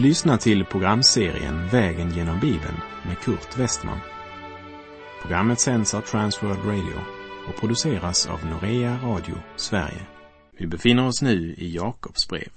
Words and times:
Du 0.00 0.06
lyssnar 0.06 0.36
till 0.36 0.64
programserien 0.64 1.68
Vägen 1.68 2.10
genom 2.10 2.40
Bibeln 2.40 2.80
med 3.06 3.18
Kurt 3.18 3.58
Westman. 3.58 3.98
Programmet 5.22 5.60
sänds 5.60 5.94
av 5.94 6.00
Transworld 6.00 6.64
Radio 6.64 7.00
och 7.48 7.60
produceras 7.60 8.26
av 8.26 8.46
Norea 8.46 8.98
Radio 9.02 9.34
Sverige. 9.56 10.06
Vi 10.58 10.66
befinner 10.66 11.06
oss 11.06 11.22
nu 11.22 11.54
i 11.58 11.74
Jakobs 11.74 12.28
brev. 12.28 12.52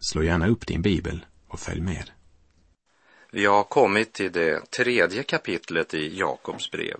Slå 0.00 0.22
gärna 0.22 0.48
upp 0.48 0.66
din 0.66 0.82
bibel 0.82 1.26
och 1.48 1.60
följ 1.60 1.80
med. 1.80 2.10
Vi 3.30 3.46
har 3.46 3.64
kommit 3.64 4.12
till 4.12 4.32
det 4.32 4.70
tredje 4.70 5.22
kapitlet 5.22 5.94
i 5.94 6.18
Jakobs 6.18 6.70
brev. 6.70 6.98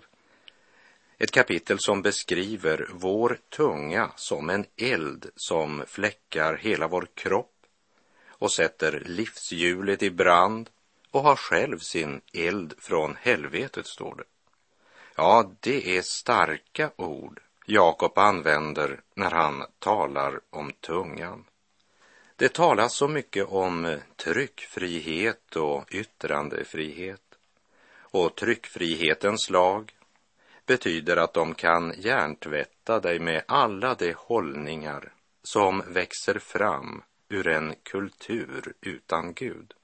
Ett 1.19 1.31
kapitel 1.31 1.79
som 1.79 2.03
beskriver 2.03 2.89
vår 2.93 3.39
tunga 3.57 4.11
som 4.17 4.51
en 4.51 4.65
eld 4.77 5.27
som 5.37 5.85
fläckar 5.87 6.57
hela 6.57 6.89
vår 6.89 7.07
kropp 7.15 7.56
och 8.39 8.53
sätter 8.53 9.03
livshjulet 9.07 10.03
i 10.03 10.11
brand 10.11 10.71
och 11.11 11.23
har 11.23 11.37
själv 11.37 11.79
sin 11.79 12.21
eld 12.33 12.75
från 12.79 13.17
helvetet, 13.21 13.87
står 13.87 14.15
det. 14.15 14.25
Ja, 15.17 15.53
det 15.61 15.97
är 15.97 16.03
starka 16.03 16.91
ord 16.97 17.41
Jakob 17.69 18.19
använder 18.19 19.01
när 19.15 19.31
han 19.31 19.65
talar 19.79 20.41
om 20.51 20.73
tungan. 20.73 21.45
Det 22.37 22.55
talas 22.55 22.95
så 22.97 23.09
mycket 23.09 23.47
om 23.47 23.99
tryckfrihet 24.17 25.57
och 25.57 25.85
yttrandefrihet. 25.95 27.23
Och 27.99 28.35
tryckfrihetens 28.35 29.51
lag 29.51 29.93
betyder 30.67 31.17
att 31.17 31.35
de 31.35 31.55
kan 31.55 31.95
hjärntvätta 31.99 33.01
dig 33.01 33.19
med 33.19 33.43
alla 33.49 33.95
de 33.95 34.15
hållningar 34.17 35.13
som 35.43 35.83
växer 35.87 36.39
fram 36.39 37.03
ur 37.29 37.49
en 37.49 37.75
kultur 37.83 38.73
utan 38.81 39.35
Gud. 39.35 39.75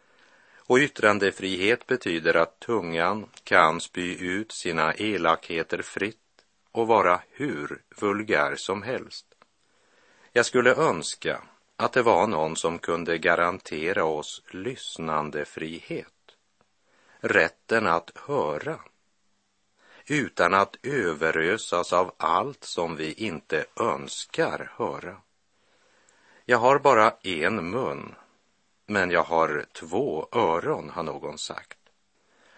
Och 0.57 0.79
yttrandefrihet 0.79 1.87
betyder 1.87 2.37
att 2.37 2.61
tungan 2.61 3.27
kan 3.45 3.81
spy 3.81 4.17
ut 4.19 4.53
sina 4.53 4.95
elakheter 4.95 5.83
fritt 5.83 6.19
och 6.73 6.87
vara 6.87 7.21
hur 7.31 7.83
vulgär 8.01 8.57
som 8.57 8.83
helst. 8.83 9.27
Jag 10.33 10.47
skulle 10.47 10.75
önska 10.75 11.43
att 11.77 11.93
det 11.93 12.03
var 12.03 12.27
någon 12.27 12.57
som 12.57 12.79
kunde 12.79 13.19
garantera 13.19 14.05
oss 14.05 14.43
lyssnandefrihet. 14.51 16.07
Rätten 17.21 17.87
att 17.87 18.11
höra 18.27 18.81
utan 20.07 20.55
att 20.55 20.77
överösas 20.83 21.93
av 21.93 22.15
allt 22.17 22.65
som 22.65 22.97
vi 22.97 23.13
inte 23.13 23.65
önskar 23.81 24.73
höra. 24.77 25.17
Jag 26.53 26.59
har 26.59 26.79
bara 26.79 27.11
en 27.23 27.71
mun, 27.71 28.15
men 28.87 29.11
jag 29.11 29.23
har 29.23 29.67
två 29.73 30.29
öron, 30.33 30.91
har 30.91 31.03
någon 31.03 31.39
sagt. 31.39 31.79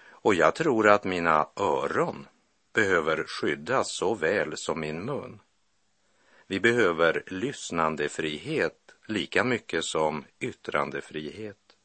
Och 0.09 0.35
jag 0.35 0.55
tror 0.55 0.89
att 0.89 1.05
mina 1.05 1.49
öron 1.57 2.27
behöver 2.73 3.25
skyddas 3.25 3.97
så 3.97 4.15
väl 4.15 4.57
som 4.57 4.81
min 4.81 5.05
mun. 5.05 5.41
Vi 6.47 6.61
behöver 6.61 7.23
lyssnandefrihet 7.27 8.79
lika 9.07 9.45
mycket 9.45 9.85
som 9.85 10.25
yttrandefrihet. 10.41 11.77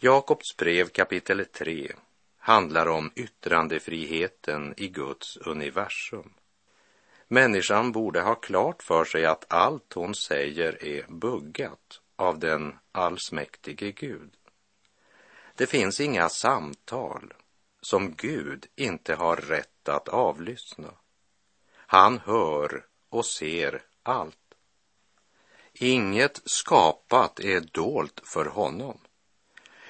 Jakobs 0.00 0.56
brev 0.56 0.88
kapitel 0.88 1.44
3 1.52 1.92
handlar 2.38 2.86
om 2.86 3.10
yttrandefriheten 3.14 4.74
i 4.76 4.88
Guds 4.88 5.36
universum. 5.36 6.32
Människan 7.32 7.92
borde 7.92 8.20
ha 8.20 8.34
klart 8.34 8.82
för 8.82 9.04
sig 9.04 9.26
att 9.26 9.44
allt 9.52 9.92
hon 9.92 10.14
säger 10.14 10.84
är 10.84 11.06
buggat 11.08 12.00
av 12.16 12.38
den 12.38 12.78
allsmäktige 12.92 13.92
Gud. 13.92 14.36
Det 15.54 15.66
finns 15.66 16.00
inga 16.00 16.28
samtal 16.28 17.34
som 17.80 18.14
Gud 18.14 18.66
inte 18.76 19.14
har 19.14 19.36
rätt 19.36 19.88
att 19.88 20.08
avlyssna. 20.08 20.94
Han 21.74 22.18
hör 22.18 22.86
och 23.08 23.26
ser 23.26 23.82
allt. 24.02 24.54
Inget 25.72 26.40
skapat 26.44 27.40
är 27.40 27.60
dolt 27.60 28.20
för 28.24 28.44
honom, 28.44 28.98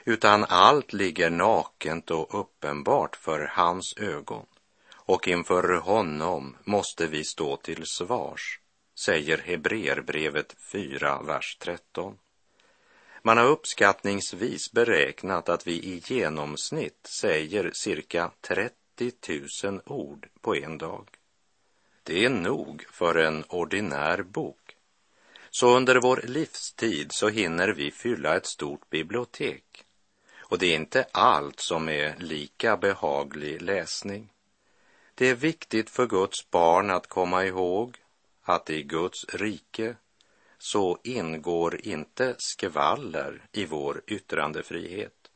utan 0.05 0.45
allt 0.45 0.93
ligger 0.93 1.31
nakent 1.31 2.11
och 2.11 2.41
uppenbart 2.41 3.17
för 3.17 3.51
hans 3.53 3.95
ögon 3.97 4.47
och 5.13 5.29
inför 5.29 5.75
honom 5.75 6.57
måste 6.65 7.07
vi 7.07 7.25
stå 7.25 7.57
till 7.57 7.87
svars, 7.87 8.61
säger 9.05 9.39
Hebreerbrevet 9.39 10.57
4, 10.73 11.23
vers 11.23 11.57
13. 11.61 12.19
Man 13.23 13.39
har 13.39 13.45
uppskattningsvis 13.45 14.73
beräknat 14.73 15.49
att 15.49 15.67
vi 15.67 15.73
i 15.73 16.03
genomsnitt 16.05 17.11
säger 17.21 17.71
cirka 17.75 18.31
30 18.41 19.13
000 19.65 19.81
ord 19.87 20.29
på 20.41 20.57
en 20.57 20.79
dag. 20.79 21.09
Det 22.03 22.25
är 22.25 22.31
nog 22.31 22.85
för 22.91 23.15
en 23.15 23.45
ordinär 23.49 24.23
bok. 24.23 24.77
Så 25.51 25.77
under 25.77 26.01
vår 26.01 26.21
livstid 26.25 27.13
så 27.13 27.29
hinner 27.29 27.69
vi 27.69 27.91
fylla 27.91 28.37
ett 28.37 28.47
stort 28.47 28.91
bibliotek. 28.91 29.85
Och 30.39 30.59
det 30.59 30.67
är 30.67 30.77
inte 30.77 31.07
allt 31.13 31.61
som 31.61 31.89
är 31.89 32.17
lika 32.19 32.77
behaglig 32.77 33.63
läsning. 33.63 34.29
Det 35.23 35.29
är 35.29 35.35
viktigt 35.35 35.91
för 35.91 36.07
Guds 36.07 36.51
barn 36.51 36.91
att 36.91 37.07
komma 37.07 37.45
ihåg 37.45 37.97
att 38.43 38.71
i 38.71 38.83
Guds 38.83 39.25
rike 39.35 39.97
så 40.59 40.99
ingår 41.05 41.87
inte 41.87 42.35
skvaller 42.39 43.43
i 43.53 43.65
vår 43.65 44.03
yttrandefrihet. 44.07 45.31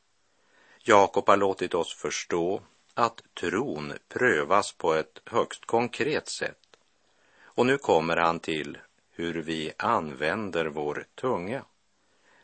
Jakob 0.79 1.29
har 1.29 1.37
låtit 1.37 1.75
oss 1.75 1.95
förstå 1.95 2.63
att 2.95 3.23
tron 3.35 3.93
prövas 4.09 4.73
på 4.73 4.95
ett 4.95 5.21
högst 5.25 5.67
konkret 5.67 6.29
sätt. 6.29 6.77
Och 7.43 7.67
nu 7.67 7.79
kommer 7.79 8.17
han 8.17 8.41
till 8.41 8.79
hur 9.11 9.43
vi 9.43 9.73
använder 9.77 10.67
vår 10.67 11.07
tunga. 11.15 11.65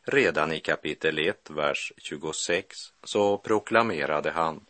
Redan 0.03 0.53
i 0.53 0.61
kapitel 0.61 1.19
1, 1.19 1.51
vers 1.51 1.93
26 1.97 2.77
så 3.05 3.39
proklamerade 3.39 4.31
han 4.31 4.67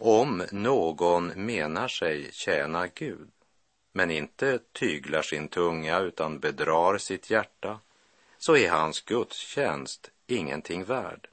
om 0.00 0.46
någon 0.52 1.26
menar 1.26 1.88
sig 1.88 2.32
tjäna 2.32 2.86
Gud, 2.86 3.30
men 3.92 4.10
inte 4.10 4.58
tyglar 4.72 5.22
sin 5.22 5.48
tunga 5.48 5.98
utan 5.98 6.38
bedrar 6.38 6.98
sitt 6.98 7.30
hjärta, 7.30 7.80
så 8.38 8.56
är 8.56 8.70
hans 8.70 9.00
gudstjänst 9.00 10.10
ingenting 10.26 10.84
värd. 10.84 11.28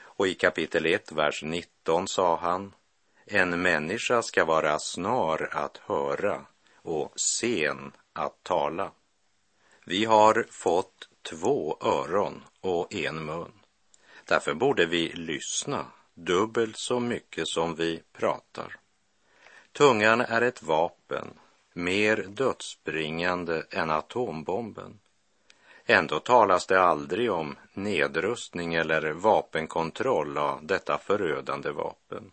Och 0.00 0.26
i 0.26 0.34
kapitel 0.34 0.86
1, 0.86 1.12
vers 1.12 1.42
19 1.42 2.08
sa 2.08 2.36
han, 2.36 2.74
en 3.26 3.62
människa 3.62 4.22
ska 4.22 4.44
vara 4.44 4.78
snar 4.78 5.48
att 5.52 5.76
höra 5.76 6.46
och 6.74 7.20
sen 7.20 7.92
att 8.12 8.42
tala. 8.42 8.90
Vi 9.84 10.04
har 10.04 10.46
fått 10.50 11.08
två 11.22 11.78
öron 11.80 12.44
och 12.60 12.94
en 12.94 13.24
mun. 13.24 13.52
Därför 14.24 14.54
borde 14.54 14.86
vi 14.86 15.12
lyssna 15.12 15.86
dubbelt 16.18 16.76
så 16.76 17.00
mycket 17.00 17.48
som 17.48 17.74
vi 17.74 18.02
pratar. 18.12 18.76
Tungan 19.72 20.20
är 20.20 20.42
ett 20.42 20.62
vapen, 20.62 21.28
mer 21.72 22.26
dödsbringande 22.28 23.62
än 23.70 23.90
atombomben. 23.90 24.98
Ändå 25.86 26.20
talas 26.20 26.66
det 26.66 26.80
aldrig 26.80 27.32
om 27.32 27.56
nedrustning 27.72 28.74
eller 28.74 29.12
vapenkontroll 29.12 30.38
av 30.38 30.66
detta 30.66 30.98
förödande 30.98 31.70
vapen. 31.70 32.32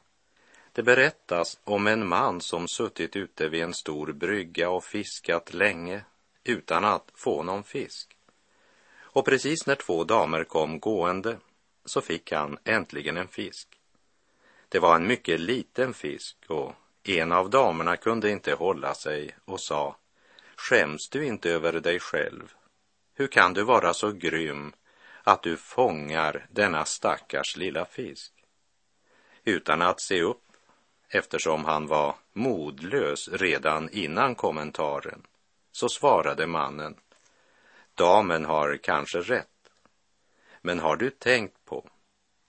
Det 0.72 0.84
berättas 0.84 1.60
om 1.64 1.88
en 1.88 2.08
man 2.08 2.42
som 2.42 2.68
suttit 2.68 3.16
ute 3.16 3.50
vid 3.50 3.64
en 3.64 3.74
stor 3.74 4.12
brygga 4.12 4.70
och 4.70 4.84
fiskat 4.84 5.54
länge 5.54 6.02
utan 6.44 6.86
att 6.86 7.12
få 7.14 7.44
någon 7.44 7.64
fisk. 7.64 8.18
Och 9.00 9.26
precis 9.26 9.66
när 9.66 9.76
två 9.76 10.04
damer 10.04 10.44
kom 10.44 10.80
gående 10.80 11.38
så 11.86 12.02
fick 12.02 12.32
han 12.32 12.58
äntligen 12.64 13.18
en 13.18 13.28
fisk. 13.28 13.68
Det 14.70 14.80
var 14.80 14.96
en 14.96 15.08
mycket 15.08 15.40
liten 15.40 15.94
fisk 15.94 16.38
och 16.48 16.74
en 17.04 17.32
av 17.32 17.50
damerna 17.50 17.98
kunde 17.98 18.30
inte 18.30 18.54
hålla 18.54 18.94
sig 18.94 19.36
och 19.46 19.62
sa 19.62 19.98
Skäms 20.56 21.10
du 21.10 21.26
inte 21.26 21.52
över 21.52 21.74
dig 21.74 22.00
själv? 22.00 22.54
Hur 23.14 23.28
kan 23.28 23.54
du 23.54 23.64
vara 23.64 23.94
så 23.94 24.12
grym 24.12 24.74
att 25.24 25.44
du 25.44 25.58
fångar 25.58 26.48
denna 26.52 26.86
stackars 26.86 27.58
lilla 27.58 27.86
fisk? 27.86 28.34
Utan 29.44 29.82
att 29.82 30.02
se 30.02 30.22
upp, 30.22 30.44
eftersom 31.10 31.66
han 31.66 31.88
var 31.88 32.16
modlös 32.34 33.30
redan 33.32 33.90
innan 33.90 34.36
kommentaren, 34.36 35.22
så 35.72 35.90
svarade 35.90 36.48
mannen 36.48 36.96
Damen 37.94 38.46
har 38.46 38.78
kanske 38.78 39.22
rätt, 39.22 39.55
men 40.66 40.80
har 40.80 40.96
du 40.96 41.10
tänkt 41.10 41.66
på 41.66 41.90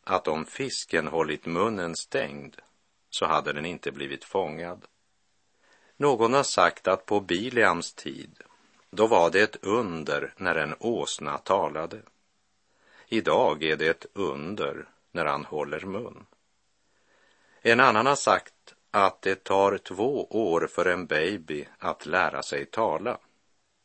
att 0.05 0.29
om 0.29 0.45
fisken 0.45 1.07
hållit 1.07 1.47
munnen 1.47 1.97
stängd 1.97 2.57
så 3.11 3.27
hade 3.27 3.53
den 3.53 3.67
inte 3.67 3.93
blivit 3.93 4.25
fångad. 4.25 4.85
Någon 5.97 6.33
har 6.33 6.43
sagt 6.43 6.89
att 6.89 7.07
på 7.07 7.21
Biliams 7.21 7.95
tid, 7.95 8.41
då 8.91 9.07
var 9.07 9.31
det 9.31 9.41
ett 9.41 9.57
under 9.65 10.35
när 10.37 10.55
en 10.55 10.75
åsna 10.81 11.39
talade. 11.39 12.03
Idag 13.09 13.63
är 13.63 13.77
det 13.77 13.89
ett 13.89 14.07
under 14.13 14.89
när 15.13 15.25
han 15.25 15.45
håller 15.45 15.81
mun. 15.81 16.27
En 17.61 17.81
annan 17.81 18.07
har 18.07 18.17
sagt 18.17 18.75
att 18.91 19.23
det 19.23 19.45
tar 19.45 19.79
två 19.79 20.27
år 20.31 20.67
för 20.67 20.85
en 20.87 21.07
baby 21.07 21.69
att 21.79 22.07
lära 22.07 22.43
sig 22.43 22.67
tala 22.67 23.19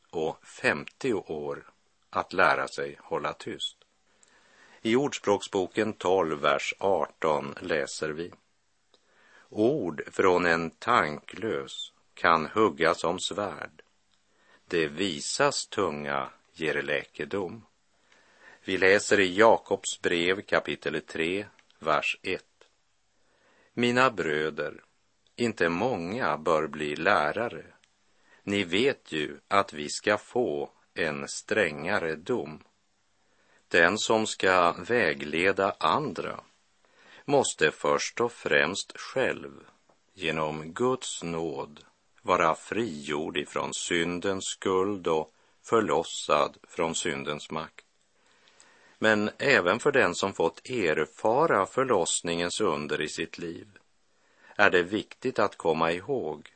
och 0.10 0.46
50 0.46 1.14
år 1.14 1.72
att 2.10 2.34
lära 2.34 2.68
sig 2.68 2.98
hålla 3.00 3.34
tyst. 3.34 3.81
I 4.84 4.96
Ordspråksboken 4.96 5.94
12, 5.94 6.42
vers 6.42 6.74
18 6.80 7.56
läser 7.60 8.10
vi. 8.10 8.32
Ord 9.50 10.02
från 10.12 10.46
en 10.46 10.72
tanklös 10.72 11.94
kan 12.14 12.46
hugga 12.48 12.94
som 12.94 13.20
svärd. 13.20 13.82
Det 14.68 14.88
visas 14.88 15.68
tunga 15.68 16.30
ger 16.54 16.82
läkedom. 16.82 17.66
Vi 18.64 18.78
läser 18.78 19.20
i 19.20 19.36
Jakobs 19.36 20.02
brev 20.02 20.42
kapitel 20.42 21.02
3, 21.02 21.46
vers 21.80 22.20
1. 22.22 22.44
Mina 23.74 24.12
bröder, 24.12 24.84
inte 25.36 25.70
många 25.70 26.38
bör 26.38 26.68
bli 26.68 26.96
lärare. 26.96 27.66
Ni 28.44 28.64
vet 28.64 29.12
ju 29.12 29.40
att 29.48 29.74
vi 29.74 29.90
ska 29.90 30.18
få 30.18 30.72
en 30.94 31.28
strängare 31.28 32.16
dom. 32.16 32.64
Den 33.72 33.98
som 33.98 34.28
ska 34.28 34.72
vägleda 34.72 35.76
andra 35.80 36.40
måste 37.26 37.72
först 37.72 38.22
och 38.22 38.32
främst 38.32 38.98
själv 38.98 39.52
genom 40.14 40.74
Guds 40.74 41.24
nåd 41.24 41.80
vara 42.22 42.56
frigjord 42.56 43.38
ifrån 43.38 43.74
syndens 43.74 44.46
skuld 44.46 45.08
och 45.08 45.34
förlossad 45.64 46.58
från 46.64 46.96
syndens 46.96 47.52
makt. 47.52 47.86
Men 49.00 49.30
även 49.38 49.80
för 49.80 49.92
den 49.92 50.16
som 50.16 50.34
fått 50.34 50.70
erfara 50.70 51.66
förlossningens 51.66 52.62
under 52.62 53.02
i 53.02 53.10
sitt 53.10 53.38
liv 53.38 53.68
är 54.56 54.70
det 54.70 54.84
viktigt 54.84 55.40
att 55.40 55.58
komma 55.58 55.92
ihåg 55.92 56.50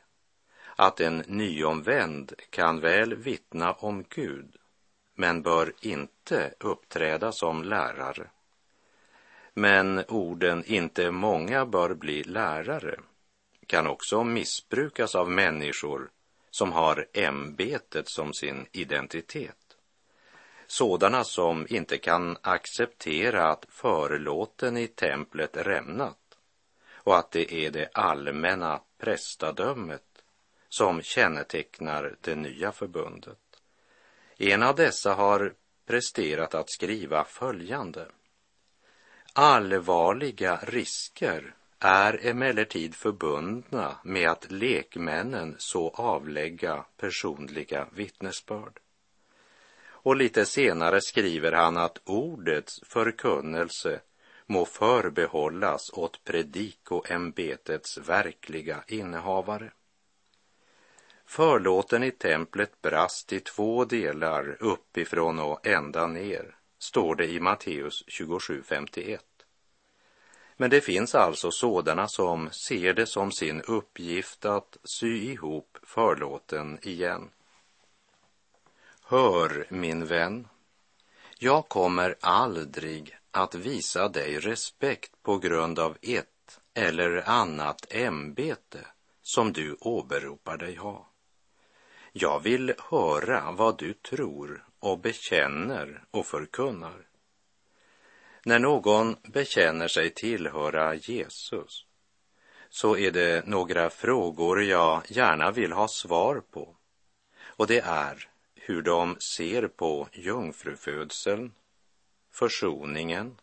att 0.76 1.00
en 1.00 1.18
nyomvänd 1.26 2.32
kan 2.50 2.80
väl 2.80 3.14
vittna 3.14 3.72
om 3.72 4.04
Gud, 4.08 4.56
men 5.16 5.42
bör 5.42 5.72
inte 5.80 6.54
uppträda 6.60 7.32
som 7.32 7.64
lärare. 7.64 8.30
Men 9.54 10.04
orden 10.08 10.64
inte 10.64 11.10
många 11.10 11.66
bör 11.66 11.94
bli 11.94 12.22
lärare 12.24 13.00
kan 13.66 13.86
också 13.86 14.24
missbrukas 14.24 15.14
av 15.14 15.30
människor 15.30 16.10
som 16.50 16.72
har 16.72 17.06
ämbetet 17.12 18.08
som 18.08 18.32
sin 18.32 18.66
identitet. 18.72 19.76
Sådana 20.66 21.24
som 21.24 21.66
inte 21.68 21.98
kan 21.98 22.36
acceptera 22.40 23.48
att 23.48 23.66
förlåten 23.68 24.76
i 24.76 24.86
templet 24.86 25.56
rämnat 25.56 26.38
och 26.92 27.16
att 27.18 27.30
det 27.30 27.54
är 27.54 27.70
det 27.70 27.88
allmänna 27.92 28.80
prästadömet 28.98 30.02
som 30.68 31.02
kännetecknar 31.02 32.16
det 32.20 32.34
nya 32.34 32.72
förbundet. 32.72 33.45
En 34.38 34.62
av 34.62 34.74
dessa 34.74 35.14
har 35.14 35.54
presterat 35.86 36.54
att 36.54 36.70
skriva 36.70 37.24
följande. 37.24 38.08
Allvarliga 39.32 40.60
risker 40.62 41.54
är 41.78 42.26
emellertid 42.26 42.94
förbundna 42.94 43.96
med 44.04 44.30
att 44.30 44.50
lekmännen 44.50 45.54
så 45.58 45.90
avlägga 45.90 46.84
personliga 46.96 47.88
vittnesbörd. 47.92 48.80
Och 49.86 50.16
lite 50.16 50.46
senare 50.46 51.00
skriver 51.00 51.52
han 51.52 51.76
att 51.76 51.98
ordets 52.04 52.80
förkunnelse 52.86 54.00
må 54.46 54.64
förbehållas 54.64 55.90
åt 55.92 56.24
predikoämbetets 56.24 57.98
verkliga 57.98 58.84
innehavare. 58.86 59.72
Förlåten 61.28 62.02
i 62.02 62.10
templet 62.10 62.82
brast 62.82 63.32
i 63.32 63.40
två 63.40 63.84
delar 63.84 64.56
uppifrån 64.60 65.38
och 65.38 65.66
ända 65.66 66.06
ner, 66.06 66.56
står 66.78 67.14
det 67.14 67.26
i 67.26 67.40
Matteus 67.40 68.04
27.51. 68.06 69.18
Men 70.56 70.70
det 70.70 70.80
finns 70.80 71.14
alltså 71.14 71.50
sådana 71.50 72.08
som 72.08 72.50
ser 72.50 72.94
det 72.94 73.06
som 73.06 73.32
sin 73.32 73.62
uppgift 73.62 74.44
att 74.44 74.76
sy 74.84 75.32
ihop 75.32 75.78
förlåten 75.82 76.78
igen. 76.82 77.30
Hör, 79.02 79.66
min 79.68 80.06
vän, 80.06 80.48
jag 81.38 81.68
kommer 81.68 82.16
aldrig 82.20 83.18
att 83.30 83.54
visa 83.54 84.08
dig 84.08 84.38
respekt 84.38 85.22
på 85.22 85.38
grund 85.38 85.78
av 85.78 85.96
ett 86.02 86.60
eller 86.74 87.28
annat 87.28 87.86
ämbete 87.90 88.86
som 89.22 89.52
du 89.52 89.76
åberopar 89.80 90.56
dig 90.56 90.74
ha. 90.74 91.06
Jag 92.18 92.40
vill 92.40 92.74
höra 92.90 93.52
vad 93.52 93.78
du 93.78 93.92
tror 93.92 94.64
och 94.80 94.98
bekänner 94.98 96.04
och 96.10 96.26
förkunnar. 96.26 97.06
När 98.44 98.58
någon 98.58 99.16
bekänner 99.22 99.88
sig 99.88 100.10
tillhöra 100.10 100.94
Jesus 100.94 101.84
så 102.68 102.96
är 102.96 103.10
det 103.10 103.46
några 103.46 103.90
frågor 103.90 104.64
jag 104.64 105.02
gärna 105.08 105.50
vill 105.50 105.72
ha 105.72 105.88
svar 105.88 106.42
på. 106.50 106.76
Och 107.38 107.66
det 107.66 107.80
är 107.80 108.28
hur 108.54 108.82
de 108.82 109.16
ser 109.36 109.68
på 109.68 110.08
jungfrufödseln, 110.12 111.52
försoningen, 112.32 113.40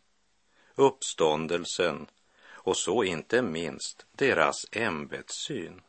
uppståndelsen 0.75 2.07
och 2.45 2.77
så 2.77 3.03
inte 3.03 3.41
minst 3.41 4.05
deras 4.11 4.65
ämbetssyn. 4.71 5.81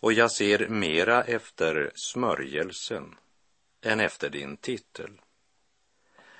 Och 0.00 0.12
jag 0.12 0.32
ser 0.32 0.68
mera 0.68 1.24
efter 1.24 1.90
smörjelsen 1.94 3.14
än 3.82 4.00
efter 4.00 4.30
din 4.30 4.56
titel. 4.56 5.20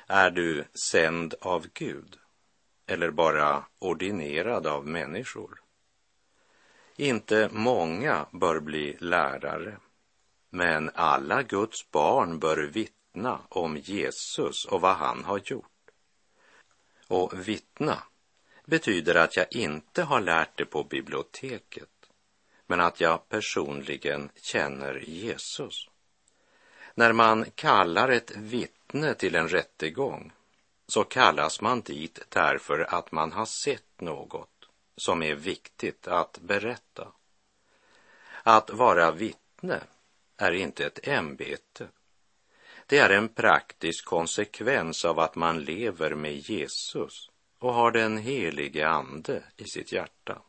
Är 0.06 0.30
du 0.30 0.64
sänd 0.90 1.34
av 1.40 1.66
Gud 1.74 2.16
eller 2.86 3.10
bara 3.10 3.64
ordinerad 3.78 4.66
av 4.66 4.86
människor? 4.86 5.62
Inte 6.96 7.49
många 7.52 8.26
bör 8.32 8.61
bli 8.61 8.96
lärare, 9.00 9.76
men 10.50 10.90
alla 10.94 11.42
Guds 11.42 11.90
barn 11.90 12.38
bör 12.38 12.56
vittna 12.56 13.40
om 13.49 13.76
Jesus 13.76 14.64
och 14.64 14.80
vad 14.80 14.96
han 14.96 15.25
har 15.25 15.40
gjort. 15.44 15.66
Och 17.06 17.49
vittna 17.49 18.02
betyder 18.64 19.14
att 19.14 19.37
jag 19.37 19.46
inte 19.50 20.02
har 20.02 20.20
lärt 20.20 20.58
det 20.58 20.64
på 20.64 20.85
biblioteket, 20.85 22.00
men 22.70 22.80
att 22.80 23.00
jag 23.00 23.28
personligen 23.28 24.30
känner 24.42 24.94
Jesus. 24.94 25.88
När 26.94 27.12
man 27.12 27.44
kallar 27.54 28.08
ett 28.08 28.36
vittne 28.36 29.14
till 29.14 29.34
en 29.34 29.48
rättegång 29.48 30.32
så 30.86 31.04
kallas 31.04 31.60
man 31.60 31.80
dit 31.80 32.20
därför 32.28 32.94
att 32.94 33.12
man 33.12 33.32
har 33.32 33.46
sett 33.46 34.00
något 34.00 34.68
som 34.96 35.22
är 35.22 35.34
viktigt 35.34 36.08
att 36.08 36.38
berätta. 36.38 37.12
Att 38.42 38.70
vara 38.70 39.10
vittne 39.10 39.80
är 40.36 40.52
inte 40.52 40.86
ett 40.86 41.08
ämbete. 41.08 41.88
Det 42.86 42.98
är 42.98 43.10
en 43.10 43.28
praktisk 43.28 44.04
konsekvens 44.04 45.04
av 45.04 45.18
att 45.18 45.36
man 45.36 45.64
lever 45.64 46.14
med 46.14 46.36
Jesus 46.36 47.30
och 47.58 47.74
har 47.74 47.90
den 47.90 48.18
helige 48.18 48.88
Ande 48.88 49.42
i 49.56 49.64
sitt 49.64 49.92
hjärta. 49.92 50.42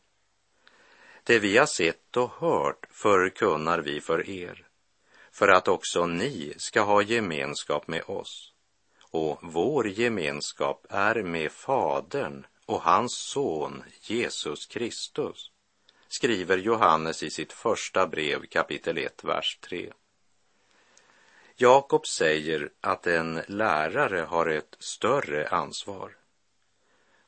Det 1.23 1.39
vi 1.39 1.57
har 1.57 1.65
sett 1.65 2.17
och 2.17 2.31
hört 2.31 2.87
förkunnar 2.91 3.79
vi 3.79 4.01
för 4.01 4.29
er 4.29 4.67
för 5.31 5.47
att 5.47 5.67
också 5.67 6.05
ni 6.05 6.53
ska 6.57 6.81
ha 6.81 7.01
gemenskap 7.01 7.87
med 7.87 8.03
oss. 8.05 8.53
Och 9.01 9.39
vår 9.41 9.87
gemenskap 9.87 10.85
är 10.89 11.23
med 11.23 11.51
Fadern 11.51 12.45
och 12.65 12.81
hans 12.81 13.13
son 13.17 13.83
Jesus 14.01 14.65
Kristus, 14.65 15.51
skriver 16.07 16.57
Johannes 16.57 17.23
i 17.23 17.29
sitt 17.29 17.53
första 17.53 18.07
brev 18.07 18.45
kapitel 18.45 18.97
1, 18.97 19.23
vers 19.23 19.59
3. 19.61 19.93
Jakob 21.55 22.07
säger 22.07 22.69
att 22.81 23.07
en 23.07 23.41
lärare 23.47 24.19
har 24.19 24.47
ett 24.47 24.75
större 24.79 25.47
ansvar. 25.47 26.15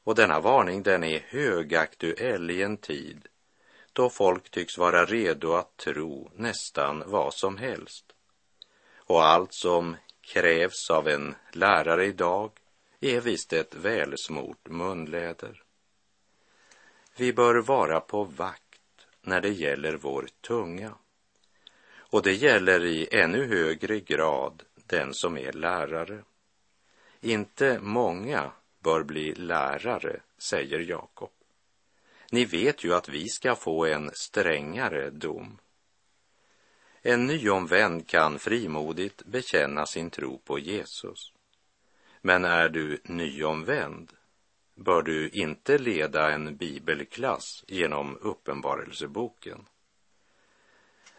Och 0.04 0.16
denna 0.16 0.40
varning 0.40 0.84
den 0.84 1.04
är 1.04 1.20
högaktuell 1.20 2.52
i 2.52 2.62
en 2.62 2.78
tid 2.78 3.28
då 3.94 4.10
folk 4.10 4.50
tycks 4.50 4.78
vara 4.78 5.06
redo 5.06 5.54
att 5.54 5.78
tro 5.78 6.32
nästan 6.36 7.04
vad 7.06 7.34
som 7.34 7.58
helst. 7.58 8.06
Och 8.96 9.26
allt 9.26 9.54
som 9.54 9.96
krävs 10.22 10.90
av 10.90 11.08
en 11.08 11.36
lärare 11.52 12.06
idag 12.06 12.52
är 13.00 13.22
visst 13.22 13.54
ett 13.54 13.76
välsmort 13.76 14.70
munläder. 14.70 15.64
Vi 17.16 17.34
bör 17.34 17.56
vara 17.56 18.00
på 18.00 18.24
vakt 18.24 19.08
när 19.22 19.42
det 19.42 19.50
gäller 19.54 19.94
vår 19.94 20.28
tunga. 20.42 20.96
Och 21.96 22.24
det 22.24 22.34
gäller 22.34 22.86
i 22.86 23.08
ännu 23.12 23.48
högre 23.48 24.00
grad 24.00 24.64
den 24.76 25.14
som 25.14 25.38
är 25.38 25.54
lärare. 25.54 26.24
Inte 27.22 27.80
många 27.82 28.52
bör 28.80 29.04
bli 29.04 29.34
lärare, 29.36 30.20
säger 30.38 30.80
Jakob. 30.80 31.32
Ni 32.34 32.46
vet 32.46 32.84
ju 32.84 32.94
att 32.94 33.10
vi 33.10 33.30
ska 33.30 33.56
få 33.56 33.86
en 33.86 34.12
strängare 34.14 35.10
dom. 35.10 35.60
En 37.02 37.26
nyomvänd 37.26 38.08
kan 38.08 38.40
frimodigt 38.40 39.26
bekänna 39.26 39.86
sin 39.86 40.10
tro 40.10 40.38
på 40.38 40.60
Jesus. 40.60 41.34
Men 42.22 42.46
är 42.46 42.70
du 42.70 43.00
nyomvänd 43.04 44.14
bör 44.76 45.02
du 45.02 45.30
inte 45.30 45.78
leda 45.78 46.32
en 46.32 46.56
bibelklass 46.56 47.64
genom 47.68 48.18
Uppenbarelseboken. 48.22 49.66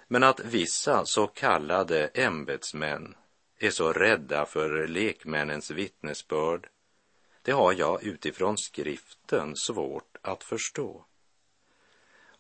Men 0.09 0.23
att 0.23 0.41
vissa 0.41 1.07
så 1.07 1.27
kallade 1.27 2.07
ämbetsmän 2.07 3.15
är 3.59 3.71
så 3.71 3.93
rädda 3.93 4.47
för 4.47 4.89
lekmännens 4.89 5.71
vittnesbörd, 5.71 6.69
det 7.43 7.53
har 7.53 7.73
jag 7.73 8.05
utifrån 8.05 8.59
skriften 8.59 9.57
svårt 9.57 10.14
att 10.25 10.45
förstå. 10.45 11.05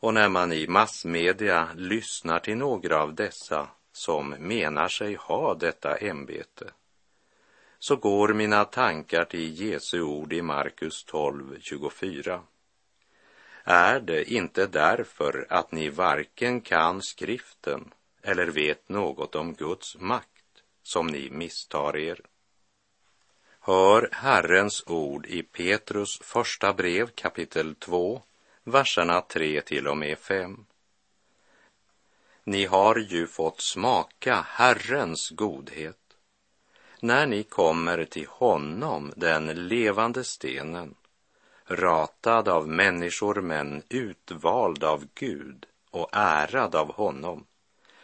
Och 0.01 0.15
när 0.15 0.29
man 0.29 0.53
i 0.53 0.67
massmedia 0.67 1.69
lyssnar 1.77 2.39
till 2.39 2.57
några 2.57 3.03
av 3.03 3.15
dessa 3.15 3.69
som 3.93 4.31
menar 4.31 4.89
sig 4.89 5.15
ha 5.15 5.55
detta 5.55 5.97
ämbete, 5.97 6.71
så 7.79 7.97
går 7.97 8.35
mina 8.35 8.65
tankar 8.65 9.25
till 9.25 9.61
Jesu 9.61 10.01
ord 10.01 10.33
i 10.33 10.43
Markus 10.43 11.05
12, 11.05 11.57
24. 11.61 12.43
Är 13.65 14.01
det 14.01 14.33
inte 14.33 14.67
därför 14.67 15.47
att 15.51 15.73
ni 15.73 15.89
varken 15.89 16.61
kan 16.61 17.03
skriften 17.03 17.93
eller 18.23 18.47
vet 18.47 18.89
något 18.89 19.35
om 19.35 19.55
Guds 19.55 19.97
makt 19.97 20.63
som 20.83 21.07
ni 21.07 21.31
misstar 21.31 21.97
er? 21.97 22.21
Hör 23.67 24.09
Herrens 24.13 24.85
ord 24.87 25.27
i 25.27 25.43
Petrus 25.43 26.19
första 26.23 26.73
brev 26.73 27.11
kapitel 27.15 27.75
2, 27.75 28.23
verserna 28.65 29.21
3 29.21 29.61
till 29.61 29.89
och 29.89 29.97
med 29.97 30.19
5. 30.19 30.67
Ni 32.45 32.65
har 32.65 32.97
ju 32.97 33.27
fått 33.27 33.61
smaka 33.61 34.47
Herrens 34.49 35.31
godhet. 35.31 35.99
När 37.01 37.27
ni 37.27 37.43
kommer 37.43 38.05
till 38.05 38.27
honom, 38.27 39.13
den 39.17 39.47
levande 39.69 40.25
stenen, 40.25 40.95
ratad 41.67 42.49
av 42.49 42.69
människor 42.69 43.41
men 43.41 43.83
utvald 43.89 44.85
av 44.85 45.05
Gud 45.15 45.67
och 45.91 46.09
ärad 46.13 46.75
av 46.75 46.95
honom, 46.95 47.47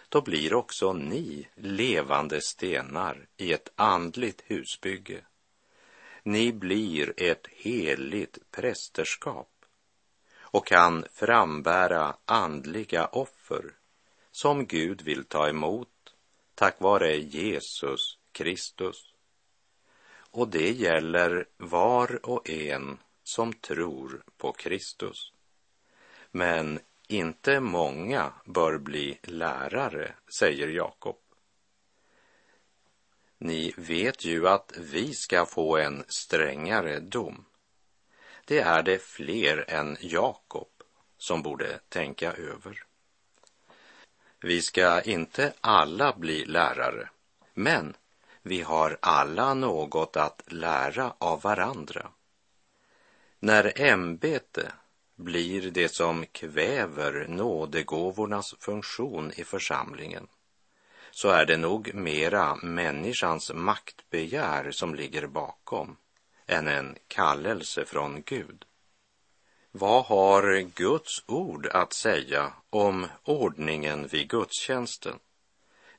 då 0.09 0.21
blir 0.21 0.55
också 0.55 0.93
ni 0.93 1.49
levande 1.55 2.41
stenar 2.41 3.27
i 3.37 3.53
ett 3.53 3.73
andligt 3.77 4.43
husbygge. 4.47 5.25
Ni 6.23 6.53
blir 6.53 7.15
ett 7.17 7.47
heligt 7.51 8.39
prästerskap 8.51 9.51
och 10.41 10.67
kan 10.67 11.05
frambära 11.13 12.17
andliga 12.25 13.07
offer 13.07 13.65
som 14.31 14.67
Gud 14.67 15.03
vill 15.03 15.25
ta 15.25 15.49
emot 15.49 15.89
tack 16.55 16.81
vare 16.81 17.17
Jesus 17.17 18.19
Kristus. 18.33 19.15
Och 20.31 20.49
det 20.49 20.71
gäller 20.71 21.49
var 21.57 22.27
och 22.27 22.51
en 22.51 22.99
som 23.23 23.53
tror 23.53 24.23
på 24.37 24.53
Kristus. 24.53 25.33
Men 26.31 26.81
inte 27.09 27.61
många 27.61 28.33
bör 28.45 28.79
bli 28.79 29.19
lärare, 29.23 30.15
säger 30.39 30.69
Jakob. 30.69 31.17
Ni 33.43 33.75
vet 33.77 34.25
ju 34.25 34.49
att 34.49 34.73
vi 34.79 35.15
ska 35.15 35.47
få 35.47 35.77
en 35.77 36.05
strängare 36.09 37.01
dom. 37.01 37.45
Det 38.45 38.59
är 38.59 38.83
det 38.83 39.03
fler 39.03 39.65
än 39.69 39.97
Jakob 40.01 40.69
som 41.19 41.43
borde 41.43 41.79
tänka 41.89 42.33
över. 42.33 42.85
Vi 44.41 44.63
ska 44.63 45.01
inte 45.01 45.53
alla 45.61 46.17
bli 46.17 46.45
lärare, 46.45 47.09
men 47.55 47.97
vi 48.43 48.61
har 48.61 48.99
alla 49.03 49.55
något 49.55 50.17
att 50.17 50.43
lära 50.47 51.15
av 51.19 51.43
varandra. 51.43 52.11
När 53.39 53.81
ämbete 53.81 54.73
blir 55.17 55.71
det 55.71 55.89
som 55.89 56.27
kväver 56.27 57.27
nådegåvornas 57.29 58.55
funktion 58.59 59.33
i 59.37 59.45
församlingen 59.45 60.29
så 61.11 61.29
är 61.29 61.47
det 61.47 61.57
nog 61.57 61.95
mera 61.95 62.57
människans 62.57 63.53
maktbegär 63.55 64.71
som 64.71 64.95
ligger 64.95 65.27
bakom 65.27 65.97
än 66.47 66.69
en 66.69 66.97
kallelse 67.09 67.85
från 67.85 68.23
Gud. 68.23 68.65
Vad 69.73 70.05
har 70.05 70.61
Guds 70.61 71.25
ord 71.27 71.67
att 71.67 71.93
säga 71.93 72.53
om 72.71 73.07
ordningen 73.25 74.07
vid 74.07 74.29
gudstjänsten? 74.29 75.19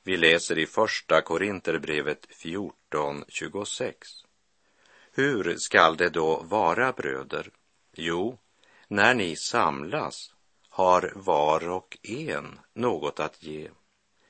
Vi 0.02 0.16
läser 0.16 0.58
i 0.58 0.66
Första 0.66 1.22
Korinterbrevet 1.22 2.26
14.26. 2.42 3.92
Hur 5.12 5.56
skall 5.58 5.96
det 5.96 6.08
då 6.08 6.42
vara, 6.42 6.92
bröder? 6.92 7.50
Jo, 7.94 8.38
när 8.88 9.14
ni 9.14 9.36
samlas 9.36 10.34
har 10.68 11.12
var 11.14 11.68
och 11.68 11.98
en 12.02 12.58
något 12.74 13.20
att 13.20 13.42
ge. 13.42 13.70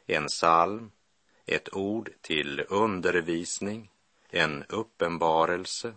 En 0.06 0.26
psalm, 0.26 0.90
ett 1.46 1.74
ord 1.74 2.10
till 2.20 2.64
undervisning, 2.68 3.90
en 4.30 4.64
uppenbarelse, 4.68 5.94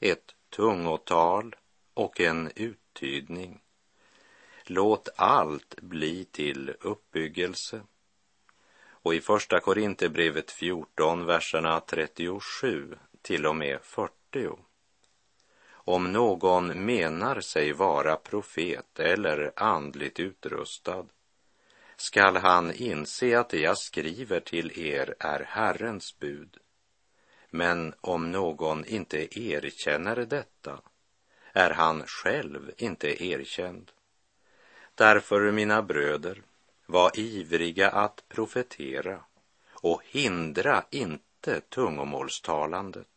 ett 0.00 0.34
tungotal 0.50 1.56
och 1.94 2.20
en 2.20 2.50
uttydning. 2.56 3.60
Låt 4.64 5.08
allt 5.16 5.80
bli 5.80 6.24
till 6.24 6.74
uppbyggelse. 6.80 7.80
Och 8.90 9.14
i 9.14 9.20
Första 9.20 9.60
Korinthierbrevet 9.60 10.50
14, 10.50 11.26
verserna 11.26 11.80
37 11.80 12.98
till 13.22 13.46
och 13.46 13.56
med 13.56 13.78
40. 13.82 14.48
Om 15.70 16.12
någon 16.12 16.84
menar 16.84 17.40
sig 17.40 17.72
vara 17.72 18.16
profet 18.16 18.98
eller 18.98 19.52
andligt 19.56 20.20
utrustad 20.20 21.06
skall 22.00 22.36
han 22.36 22.72
inse 22.74 23.38
att 23.38 23.48
det 23.48 23.60
jag 23.60 23.78
skriver 23.78 24.40
till 24.40 24.78
er 24.78 25.14
är 25.18 25.40
Herrens 25.48 26.18
bud. 26.18 26.56
Men 27.50 27.94
om 28.00 28.32
någon 28.32 28.84
inte 28.84 29.40
erkänner 29.40 30.16
detta 30.16 30.80
är 31.52 31.70
han 31.70 32.02
själv 32.06 32.70
inte 32.76 33.24
erkänd. 33.24 33.90
Därför, 34.94 35.52
mina 35.52 35.82
bröder, 35.82 36.42
var 36.86 37.18
ivriga 37.18 37.90
att 37.90 38.24
profetera 38.28 39.24
och 39.70 40.02
hindra 40.04 40.84
inte 40.90 41.60
tungomålstalandet. 41.60 43.08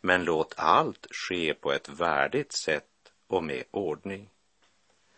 Men 0.00 0.24
låt 0.24 0.54
allt 0.56 1.06
ske 1.10 1.54
på 1.54 1.72
ett 1.72 1.88
värdigt 1.88 2.52
sätt 2.52 3.12
och 3.26 3.44
med 3.44 3.64
ordning. 3.70 4.31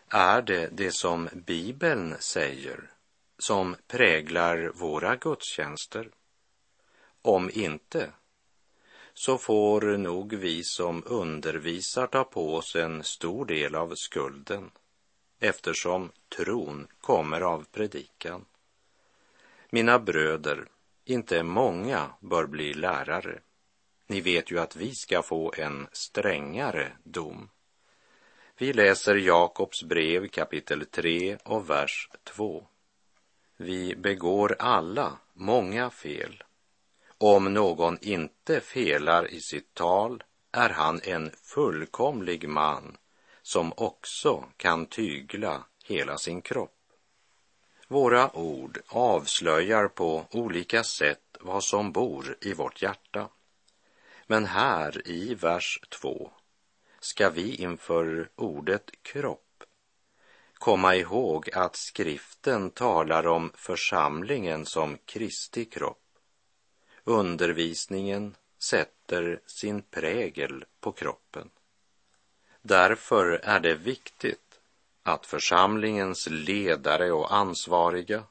Är 0.09 0.41
det 0.41 0.69
det 0.71 0.91
som 0.91 1.29
Bibeln 1.33 2.15
säger 2.19 2.91
som 3.37 3.75
präglar 3.87 4.71
våra 4.73 5.15
gudstjänster? 5.15 6.09
Om 7.21 7.49
inte, 7.53 8.11
så 9.13 9.37
får 9.37 9.81
nog 9.97 10.33
vi 10.33 10.63
som 10.63 11.03
undervisar 11.05 12.07
ta 12.07 12.23
på 12.23 12.55
oss 12.55 12.75
en 12.75 13.03
stor 13.03 13.45
del 13.45 13.75
av 13.75 13.93
skulden 13.95 14.71
eftersom 15.39 16.11
tron 16.37 16.87
kommer 17.01 17.41
av 17.41 17.65
predikan. 17.71 18.45
Mina 19.69 19.99
bröder, 19.99 20.67
inte 21.05 21.43
många 21.43 22.09
bör 22.19 22.45
bli 22.45 22.73
lärare. 22.73 23.39
Ni 24.07 24.21
vet 24.21 24.51
ju 24.51 24.59
att 24.59 24.75
vi 24.75 24.91
ska 24.95 25.21
få 25.21 25.53
en 25.57 25.87
strängare 25.91 26.91
dom. 27.03 27.49
Vi 28.57 28.73
läser 28.73 29.15
Jakobs 29.15 29.83
brev 29.83 30.27
kapitel 30.27 30.85
3 30.85 31.37
och 31.43 31.69
vers 31.69 32.09
2. 32.23 32.67
Vi 33.57 33.95
begår 33.95 34.55
alla 34.59 35.17
många 35.33 35.89
fel. 35.89 36.43
Om 37.17 37.53
någon 37.53 37.97
inte 38.01 38.59
felar 38.59 39.27
i 39.31 39.41
sitt 39.41 39.73
tal 39.73 40.23
är 40.51 40.69
han 40.69 41.01
en 41.03 41.31
fullkomlig 41.43 42.49
man 42.49 42.97
som 43.41 43.73
också 43.77 44.45
kan 44.57 44.85
tygla 44.85 45.63
hela 45.85 46.17
sin 46.17 46.41
kropp. 46.41 46.77
Våra 47.87 48.35
ord 48.37 48.79
avslöjar 48.87 49.87
på 49.87 50.25
olika 50.31 50.83
sätt 50.83 51.37
vad 51.39 51.63
som 51.63 51.91
bor 51.91 52.37
i 52.41 52.53
vårt 52.53 52.81
hjärta. 52.81 53.29
Men 54.27 54.45
här 54.45 55.07
i 55.07 55.35
vers 55.35 55.79
2 55.89 56.31
ska 57.05 57.29
vi 57.29 57.55
inför 57.55 58.29
ordet 58.35 58.91
kropp 59.01 59.63
komma 60.53 60.95
ihåg 60.95 61.49
att 61.53 61.75
skriften 61.75 62.69
talar 62.69 63.27
om 63.27 63.51
församlingen 63.55 64.65
som 64.65 64.97
Kristi 65.05 65.65
kropp. 65.65 66.03
Undervisningen, 67.03 68.35
sätter 68.57 69.39
sin 69.45 69.81
prägel 69.81 70.65
på 70.79 70.91
kroppen. 70.91 71.49
Därför 72.61 73.25
är 73.43 73.59
det 73.59 73.75
viktigt 73.75 74.59
att 75.03 75.25
församlingens 75.25 76.27
ledare 76.29 77.11
och 77.11 77.35
ansvariga 77.35 78.23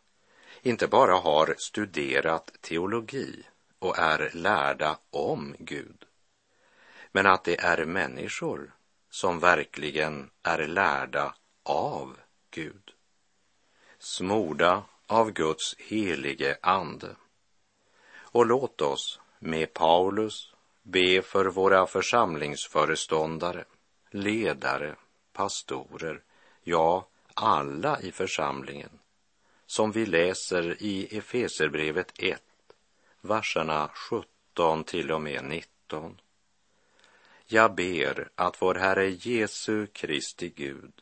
inte 0.62 0.86
bara 0.86 1.14
har 1.14 1.54
studerat 1.58 2.52
teologi 2.60 3.42
och 3.78 3.98
är 3.98 4.30
lärda 4.34 4.98
om 5.10 5.54
Gud, 5.58 6.04
men 7.14 7.26
att 7.26 7.44
det 7.44 7.60
är 7.60 7.84
människor 7.84 8.72
som 9.10 9.38
verkligen 9.38 10.30
är 10.42 10.66
lärda 10.66 11.34
av 11.62 12.16
Gud. 12.50 12.90
Smorda 13.98 14.82
av 15.06 15.30
Guds 15.30 15.76
helige 15.78 16.58
ande. 16.60 17.16
Och 18.16 18.46
låt 18.46 18.80
oss 18.80 19.20
med 19.38 19.72
Paulus 19.72 20.52
be 20.82 21.22
för 21.22 21.44
våra 21.44 21.86
församlingsföreståndare, 21.86 23.64
ledare, 24.10 24.96
pastorer, 25.32 26.22
ja, 26.62 27.06
alla 27.34 28.00
i 28.00 28.12
församlingen, 28.12 28.98
som 29.66 29.92
vi 29.92 30.06
läser 30.06 30.82
i 30.82 31.18
Efeserbrevet 31.18 32.12
1, 32.18 32.42
verserna 33.20 33.90
17 33.94 34.84
till 34.84 35.12
och 35.12 35.22
med 35.22 35.44
19. 35.44 36.20
Jag 37.46 37.74
ber 37.74 38.28
att 38.34 38.62
vår 38.62 38.74
Herre 38.74 39.08
Jesu 39.08 39.86
Kristi 39.86 40.48
Gud, 40.48 40.92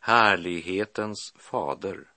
härlighetens 0.00 1.34
fader, 1.36 2.10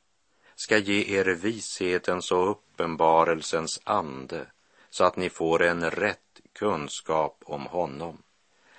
ska 0.55 0.77
ge 0.77 1.19
er 1.19 1.25
vishetens 1.25 2.31
och 2.31 2.51
uppenbarelsens 2.51 3.81
ande 3.83 4.47
så 4.89 5.03
att 5.03 5.15
ni 5.15 5.29
får 5.29 5.63
en 5.63 5.91
rätt 5.91 6.41
kunskap 6.53 7.43
om 7.45 7.65
honom. 7.65 8.23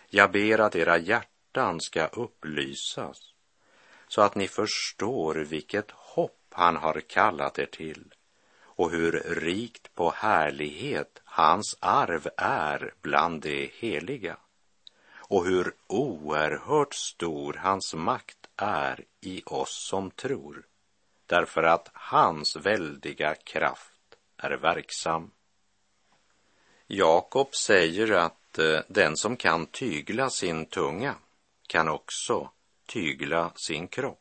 Jag 0.09 0.33
ber 0.33 0.59
att 0.59 0.76
era 0.76 0.99
hjärtan 0.99 1.81
ska 1.81 2.07
upplysas 2.07 3.19
så 4.09 4.23
att 4.23 4.35
ni 4.35 4.49
förstår 4.49 5.35
vilket 5.35 5.90
hopp 5.90 6.47
han 6.50 6.76
har 6.76 7.00
kallat 7.00 7.59
er 7.59 7.66
till 7.66 8.14
och 8.59 8.90
hur 8.90 9.12
rikt 9.26 9.95
på 9.95 10.11
härlighet 10.11 11.21
hans 11.25 11.76
arv 11.81 12.28
är 12.37 12.95
bland 13.02 13.43
de 13.43 13.71
heliga 13.75 14.37
och 15.28 15.47
hur 15.47 15.75
oerhört 15.87 16.95
stor 16.95 17.52
hans 17.52 17.95
makt 17.95 18.49
är 18.57 19.04
i 19.21 19.43
oss 19.47 19.88
som 19.90 20.11
tror 20.11 20.66
därför 21.26 21.62
att 21.62 21.90
hans 21.93 22.57
väldiga 22.57 23.35
kraft 23.35 24.16
är 24.37 24.50
verksam. 24.50 25.31
Jakob 26.87 27.54
säger 27.54 28.12
att 28.12 28.59
eh, 28.59 28.81
den 28.88 29.16
som 29.16 29.37
kan 29.37 29.66
tygla 29.66 30.31
sin 30.31 30.66
tunga 30.66 31.14
kan 31.66 31.88
också 31.88 32.50
tygla 32.87 33.52
sin 33.57 33.88
kropp. 33.88 34.21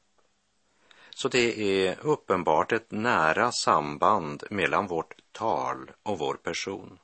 Så 1.10 1.28
det 1.28 1.60
är 1.60 1.98
uppenbart 2.02 2.72
ett 2.72 2.92
nära 2.92 3.52
samband 3.52 4.44
mellan 4.50 4.88
vårt 4.88 5.16
tal 5.32 5.92
och 6.04 6.20
vår 6.20 6.34
person. 6.34 7.00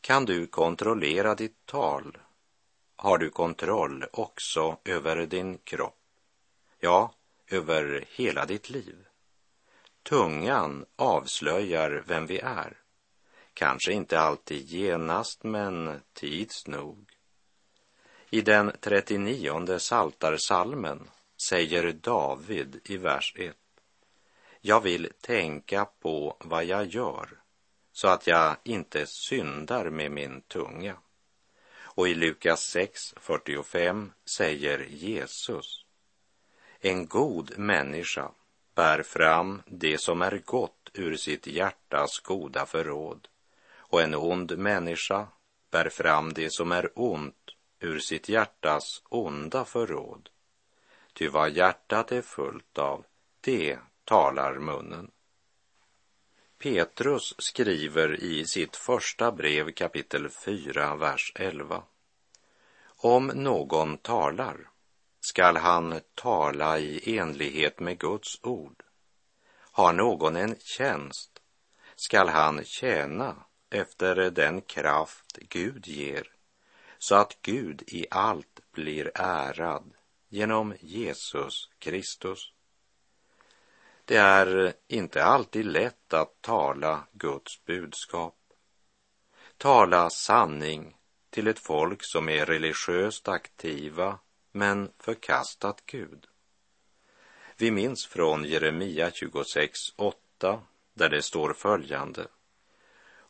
Kan 0.00 0.24
du 0.24 0.46
kontrollera 0.46 1.34
ditt 1.34 1.66
tal 1.66 2.18
har 2.98 3.18
du 3.18 3.30
kontroll 3.30 4.04
också 4.12 4.78
över 4.84 5.26
din 5.26 5.58
kropp. 5.58 5.98
Ja, 6.78 7.14
över 7.48 8.04
hela 8.08 8.46
ditt 8.46 8.70
liv. 8.70 9.06
Tungan 10.02 10.86
avslöjar 10.96 12.04
vem 12.06 12.26
vi 12.26 12.38
är. 12.38 12.76
Kanske 13.54 13.92
inte 13.92 14.20
alltid 14.20 14.66
genast, 14.66 15.44
men 15.44 16.00
tids 16.12 16.66
nog. 16.66 17.10
I 18.30 18.40
den 18.40 18.72
39 18.80 19.78
saltarsalmen 19.78 21.10
säger 21.48 21.92
David 21.92 22.80
i 22.84 22.96
vers 22.96 23.34
1. 23.36 23.56
Jag 24.60 24.80
vill 24.80 25.12
tänka 25.20 25.84
på 25.84 26.36
vad 26.40 26.64
jag 26.64 26.86
gör 26.86 27.28
så 27.92 28.08
att 28.08 28.26
jag 28.26 28.56
inte 28.64 29.06
syndar 29.06 29.90
med 29.90 30.10
min 30.12 30.40
tunga. 30.40 30.96
Och 31.98 32.08
i 32.08 32.14
Lukas 32.14 32.76
6.45 32.76 34.10
säger 34.24 34.86
Jesus 34.90 35.84
en 36.80 37.06
god 37.06 37.58
människa 37.58 38.30
bär 38.74 39.02
fram 39.02 39.62
det 39.66 40.00
som 40.00 40.22
är 40.22 40.42
gott 40.44 40.90
ur 40.94 41.16
sitt 41.16 41.46
hjärtas 41.46 42.18
goda 42.18 42.66
förråd 42.66 43.28
och 43.76 44.02
en 44.02 44.14
ond 44.14 44.58
människa 44.58 45.28
bär 45.70 45.88
fram 45.88 46.32
det 46.32 46.52
som 46.52 46.72
är 46.72 46.90
ont 46.94 47.54
ur 47.80 47.98
sitt 47.98 48.28
hjärtas 48.28 49.02
onda 49.08 49.64
förråd. 49.64 50.28
Ty 51.12 51.28
vad 51.28 51.50
hjärtat 51.50 52.12
är 52.12 52.22
fullt 52.22 52.78
av, 52.78 53.04
det 53.40 53.78
talar 54.04 54.58
munnen. 54.58 55.10
Petrus 56.58 57.34
skriver 57.38 58.20
i 58.20 58.46
sitt 58.46 58.76
första 58.76 59.32
brev 59.32 59.72
kapitel 59.72 60.30
4, 60.30 60.96
vers 60.96 61.32
11. 61.34 61.82
Om 62.86 63.26
någon 63.26 63.98
talar 63.98 64.70
skall 65.20 65.56
han 65.56 66.00
tala 66.14 66.78
i 66.78 67.18
enlighet 67.18 67.80
med 67.80 67.98
Guds 67.98 68.38
ord. 68.42 68.82
Har 69.72 69.92
någon 69.92 70.36
en 70.36 70.56
tjänst 70.58 71.40
skall 71.96 72.28
han 72.28 72.64
tjäna 72.64 73.36
efter 73.70 74.30
den 74.30 74.60
kraft 74.60 75.38
Gud 75.48 75.86
ger, 75.86 76.32
så 76.98 77.14
att 77.14 77.42
Gud 77.42 77.82
i 77.86 78.06
allt 78.10 78.60
blir 78.72 79.10
ärad 79.14 79.94
genom 80.28 80.74
Jesus 80.80 81.70
Kristus. 81.78 82.52
Det 84.08 84.16
är 84.16 84.72
inte 84.86 85.24
alltid 85.24 85.66
lätt 85.66 86.12
att 86.12 86.42
tala 86.42 87.06
Guds 87.12 87.64
budskap. 87.64 88.36
Tala 89.56 90.10
sanning 90.10 90.96
till 91.30 91.48
ett 91.48 91.58
folk 91.58 91.98
som 92.04 92.28
är 92.28 92.46
religiöst 92.46 93.28
aktiva 93.28 94.18
men 94.52 94.90
förkastat 94.98 95.82
Gud. 95.86 96.26
Vi 97.56 97.70
minns 97.70 98.06
från 98.06 98.44
Jeremia 98.44 99.10
26.8 99.10 100.58
där 100.94 101.08
det 101.08 101.22
står 101.22 101.52
följande. 101.52 102.26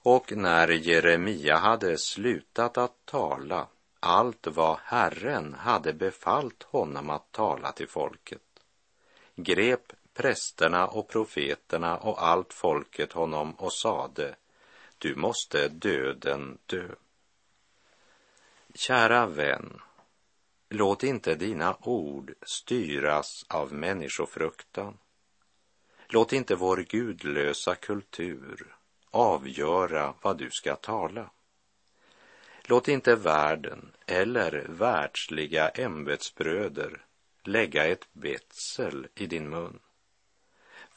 Och 0.02 0.32
när 0.36 0.68
Jeremia 0.68 1.56
hade 1.56 1.98
slutat 1.98 2.78
att 2.78 3.04
tala 3.04 3.66
allt 4.00 4.46
vad 4.46 4.78
Herren 4.84 5.54
hade 5.54 5.92
befallt 5.92 6.62
honom 6.62 7.10
att 7.10 7.32
tala 7.32 7.72
till 7.72 7.88
folket 7.88 8.42
grep 9.42 9.92
prästerna 10.18 10.86
och 10.86 11.08
profeterna 11.08 11.96
och 11.96 12.26
allt 12.26 12.54
folket 12.54 13.12
honom 13.12 13.52
och 13.52 13.72
sade 13.72 14.36
du 14.98 15.14
måste 15.14 15.68
döden 15.68 16.58
dö. 16.66 16.88
Kära 18.74 19.26
vän, 19.26 19.80
Låt 20.68 21.04
inte 21.04 21.34
dina 21.34 21.76
ord 21.80 22.34
styras 22.42 23.44
av 23.48 23.72
människofruktan. 23.72 24.98
Låt 26.08 26.32
inte 26.32 26.54
vår 26.54 26.76
gudlösa 26.76 27.74
kultur 27.74 28.76
avgöra 29.10 30.14
vad 30.22 30.38
du 30.38 30.50
ska 30.50 30.76
tala. 30.76 31.30
Låt 32.62 32.88
inte 32.88 33.14
världen 33.14 33.92
eller 34.06 34.66
världsliga 34.68 35.68
ämbetsbröder 35.68 37.04
lägga 37.42 37.86
ett 37.86 38.08
betsel 38.12 39.06
i 39.14 39.26
din 39.26 39.50
mun. 39.50 39.80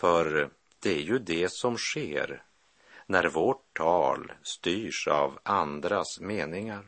För 0.02 0.50
det 0.80 0.90
är 0.90 1.02
ju 1.02 1.20
det 1.20 1.52
som 1.52 1.78
sker 1.78 2.44
när 3.06 3.28
vårt 3.28 3.78
tal 3.78 4.32
styrs 4.44 5.08
av 5.08 5.40
andras 5.44 6.20
meningar 6.20 6.86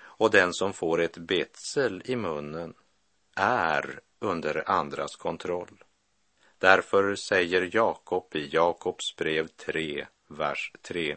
och 0.00 0.30
den 0.30 0.54
som 0.54 0.72
får 0.72 1.00
ett 1.00 1.18
betsel 1.18 2.02
i 2.04 2.16
munnen 2.16 2.74
är 3.36 4.00
under 4.18 4.70
andras 4.70 5.16
kontroll. 5.16 5.84
Därför 6.58 7.14
säger 7.14 7.70
Jakob 7.72 8.36
i 8.36 8.48
Jakobs 8.52 9.16
brev 9.16 9.46
3, 9.46 10.06
vers 10.28 10.72
3. 10.82 11.16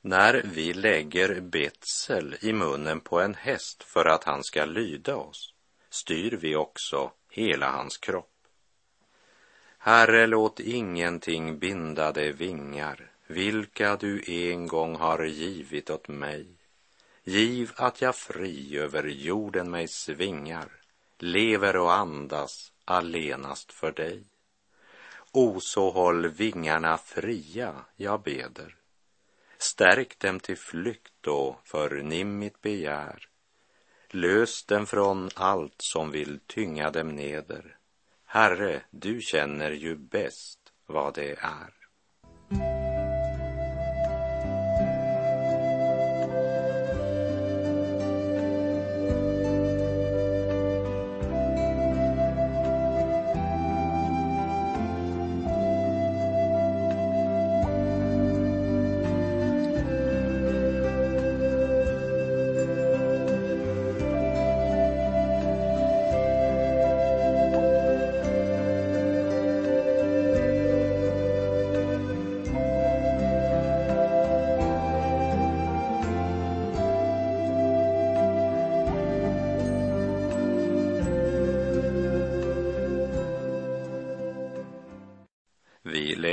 När 0.00 0.42
vi 0.44 0.74
lägger 0.74 1.40
betsel 1.40 2.36
i 2.40 2.52
munnen 2.52 3.00
på 3.00 3.20
en 3.20 3.34
häst 3.34 3.82
för 3.82 4.04
att 4.04 4.24
han 4.24 4.44
ska 4.44 4.64
lyda 4.64 5.16
oss, 5.16 5.54
styr 5.90 6.38
vi 6.40 6.56
också 6.56 7.12
hela 7.30 7.70
hans 7.70 7.98
kropp. 7.98 8.29
Herre, 9.82 10.26
låt 10.26 10.60
ingenting 10.60 11.58
binda 11.58 12.12
dig 12.12 12.32
vingar, 12.32 13.10
vilka 13.26 13.96
du 13.96 14.22
en 14.26 14.66
gång 14.66 14.96
har 14.96 15.24
givit 15.24 15.90
åt 15.90 16.08
mig. 16.08 16.46
Giv 17.24 17.72
att 17.76 18.00
jag 18.00 18.16
fri 18.16 18.78
över 18.78 19.04
jorden 19.04 19.70
mig 19.70 19.88
svingar, 19.88 20.68
lever 21.18 21.76
och 21.76 21.92
andas 21.92 22.72
allenast 22.84 23.72
för 23.72 23.92
dig. 23.92 24.22
O, 25.32 25.60
så 25.60 25.90
håll 25.90 26.28
vingarna 26.28 26.98
fria, 26.98 27.74
jag 27.96 28.22
beder, 28.22 28.76
Stärk 29.58 30.18
dem 30.18 30.40
till 30.40 30.56
flykt 30.56 31.26
och 31.26 31.60
förnim 31.64 32.38
mitt 32.38 32.60
begär. 32.60 33.28
Lös 34.10 34.64
dem 34.64 34.86
från 34.86 35.28
allt 35.34 35.74
som 35.78 36.10
vill 36.10 36.40
tynga 36.46 36.90
dem 36.90 37.08
neder. 37.08 37.76
Herre, 38.32 38.82
du 38.90 39.20
känner 39.20 39.70
ju 39.70 39.96
bäst 39.96 40.58
vad 40.86 41.14
det 41.14 41.36
är. 41.40 41.79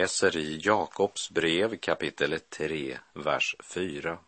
Läser 0.08 0.38
i 0.38 0.60
Jakobs 0.64 1.30
brev 1.32 1.78
kapitel 1.78 2.40
3, 2.50 2.98
vers 3.14 3.56
4. 3.64 4.20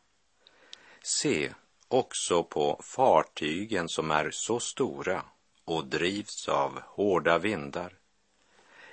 Se 1.02 1.54
också 1.88 2.44
på 2.44 2.82
fartygen 2.84 3.89
som 3.89 4.12
är 4.12 4.30
så 4.32 4.60
stora 4.60 5.24
och 5.65 5.86
drivs 5.86 6.48
av 6.48 6.82
hårda 6.86 7.38
vindar. 7.38 7.94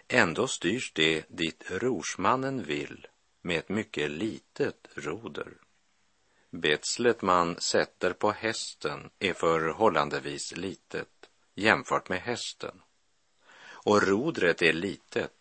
Ändå 0.09 0.47
styrs 0.47 0.93
det 0.95 1.25
dit 1.29 1.65
rorsmannen 1.71 2.63
vill 2.63 3.07
med 3.43 3.59
ett 3.59 3.69
mycket 3.69 4.11
litet 4.11 4.89
roder. 4.95 5.53
Betslet 6.51 7.23
man 7.23 7.61
sätter 7.61 8.13
på 8.13 8.31
hästen 8.31 9.11
är 9.19 9.33
förhållandevis 9.33 10.57
litet 10.57 11.31
jämfört 11.55 12.09
med 12.09 12.21
hästen. 12.21 12.83
Och 13.87 14.03
rodret 14.03 14.63
är 14.63 14.73
litet 14.73 15.36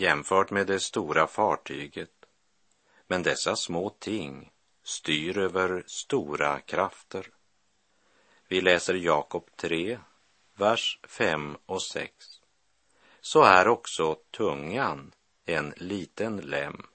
jämfört 0.00 0.50
med 0.50 0.66
det 0.66 0.80
stora 0.80 1.26
fartyget. 1.26 2.10
Men 3.06 3.22
dessa 3.22 3.56
små 3.56 3.90
ting 3.90 4.52
styr 4.82 5.38
över 5.38 5.84
stora 5.86 6.60
krafter. 6.60 7.26
Vi 8.48 8.60
läser 8.60 8.94
Jakob 8.94 9.50
3, 9.56 9.98
vers 10.54 11.00
5 11.08 11.56
och 11.66 11.82
6. 11.82 12.12
Så 13.20 13.42
är 13.42 13.68
också 13.68 14.16
tungan 14.30 15.12
en 15.44 15.74
liten 15.76 16.36
lem, 16.36 16.86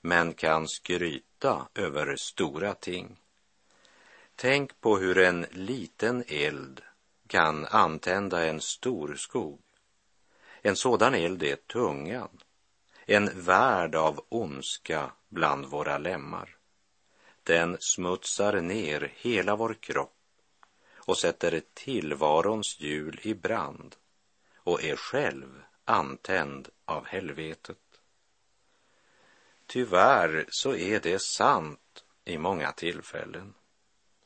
men 0.00 0.34
kan 0.34 0.68
skryta 0.68 1.68
över 1.74 2.16
stora 2.16 2.74
ting. 2.74 3.16
Tänk 4.36 4.80
på 4.80 4.98
hur 4.98 5.18
en 5.18 5.46
liten 5.50 6.24
eld 6.28 6.82
kan 7.26 7.66
antända 7.66 8.46
en 8.46 8.60
stor 8.60 9.14
skog. 9.14 9.60
En 10.62 10.76
sådan 10.76 11.14
eld 11.14 11.42
är 11.42 11.56
tungan, 11.56 12.38
en 13.06 13.30
värld 13.44 13.94
av 13.94 14.24
ondska 14.28 15.12
bland 15.28 15.66
våra 15.66 15.98
lemmar. 15.98 16.56
Den 17.42 17.76
smutsar 17.80 18.60
ner 18.60 19.12
hela 19.16 19.56
vår 19.56 19.74
kropp 19.74 20.16
och 20.94 21.18
sätter 21.18 21.62
tillvarons 21.74 22.80
hjul 22.80 23.20
i 23.22 23.34
brand 23.34 23.96
och 24.56 24.84
är 24.84 24.96
själv 24.96 25.62
antänd 25.84 26.68
av 26.84 27.06
helvetet. 27.06 27.78
Tyvärr 29.66 30.46
så 30.48 30.74
är 30.74 31.00
det 31.00 31.22
sant 31.22 32.04
i 32.24 32.38
många 32.38 32.72
tillfällen 32.72 33.54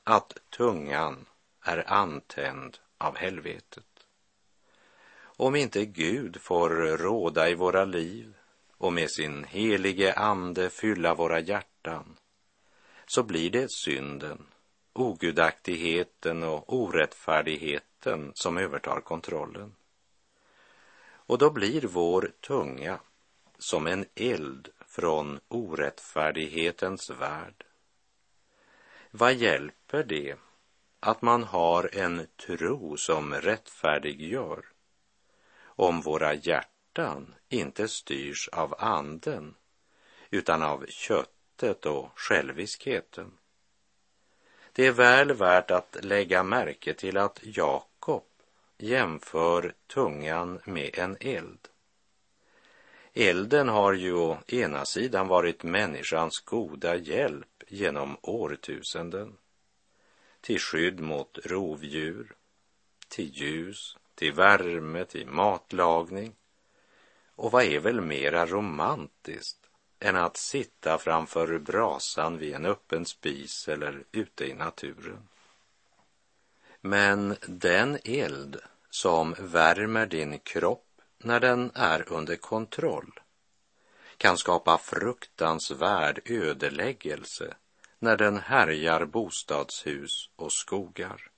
att 0.05 0.39
tungan 0.51 1.27
är 1.61 1.93
antänd 1.93 2.79
av 2.99 3.17
helvetet. 3.17 3.94
Om 5.37 5.57
inte 5.57 5.85
Gud 5.85 6.41
får 6.41 6.71
råda 6.97 7.49
i 7.49 7.55
våra 7.55 7.85
liv 7.85 8.35
och 8.77 8.93
med 8.93 9.11
sin 9.11 9.45
helige 9.45 10.13
ande 10.13 10.71
fylla 10.71 11.15
våra 11.15 11.41
hjärtan 11.41 12.17
så 13.07 13.23
blir 13.23 13.51
det 13.51 13.71
synden, 13.71 14.47
ogudaktigheten 14.93 16.43
och 16.43 16.73
orättfärdigheten 16.75 18.33
som 18.35 18.59
övertar 18.59 19.01
kontrollen. 19.01 19.75
Och 21.27 21.39
då 21.39 21.51
blir 21.51 21.83
vår 21.83 22.31
tunga 22.41 22.99
som 23.59 23.87
en 23.87 24.05
eld 24.15 24.69
från 24.87 25.41
orättfärdighetens 25.49 27.11
värld. 27.11 27.65
Vad 29.11 29.35
hjälper 29.35 30.05
det 30.05 30.37
att 31.01 31.23
man 31.23 31.43
har 31.43 31.91
en 31.93 32.27
tro 32.47 32.97
som 32.97 33.35
rättfärdiggör 33.35 34.65
om 35.77 36.01
våra 36.01 36.35
hjärtan 36.35 37.35
inte 37.49 37.89
styrs 37.89 38.49
av 38.49 38.75
anden 38.79 39.55
utan 40.31 40.63
av 40.63 40.87
köttet 40.89 41.87
och 41.87 42.11
själviskheten. 42.15 43.33
Det 44.73 44.87
är 44.87 44.93
väl 44.93 45.33
värt 45.33 45.71
att 45.71 45.97
lägga 46.03 46.43
märke 46.43 46.95
till 46.95 47.17
att 47.17 47.41
Jakob 47.43 48.25
jämför 48.79 49.75
tungan 49.87 50.61
med 50.65 50.99
en 50.99 51.17
eld. 51.21 51.69
Elden 53.13 53.69
har 53.69 53.93
ju 53.93 54.15
å 54.15 54.39
ena 54.47 54.85
sidan 54.85 55.29
varit 55.29 55.63
människans 55.63 56.41
goda 56.41 56.97
hjälp 56.97 57.63
genom 57.69 58.17
årtusenden 58.23 59.37
till 60.41 60.59
skydd 60.59 61.01
mot 61.01 61.39
rovdjur, 61.45 62.35
till 63.09 63.31
ljus, 63.31 63.97
till 64.15 64.33
värme, 64.33 65.05
till 65.05 65.27
matlagning. 65.27 66.35
Och 67.37 67.51
vad 67.53 67.65
är 67.65 67.81
väl 67.81 68.01
mera 68.01 68.47
romantiskt 68.47 69.67
än 70.01 70.17
att 70.17 70.37
sitta 70.37 70.99
framför 70.99 71.59
brasan 71.59 72.39
vid 72.39 72.55
en 72.55 72.67
öppen 72.67 73.07
spis 73.07 73.69
eller 73.69 74.05
ute 74.13 74.45
i 74.45 74.55
naturen? 74.55 75.29
Men 76.81 77.37
den 77.49 77.99
eld 78.05 78.61
som 78.91 79.35
värmer 79.39 80.07
din 80.07 80.39
kropp 80.39 81.01
när 81.19 81.41
den 81.41 81.71
är 81.75 82.13
under 82.13 82.37
kontroll 82.37 83.21
kan 84.17 84.39
skapa 84.39 84.79
fruktansvärd 84.79 86.21
ödeläggelse 86.25 87.55
när 87.99 88.17
den 88.17 88.39
härjar 88.39 89.05
bostadshus 89.05 90.31
och 90.37 90.53
skogar. 90.53 91.31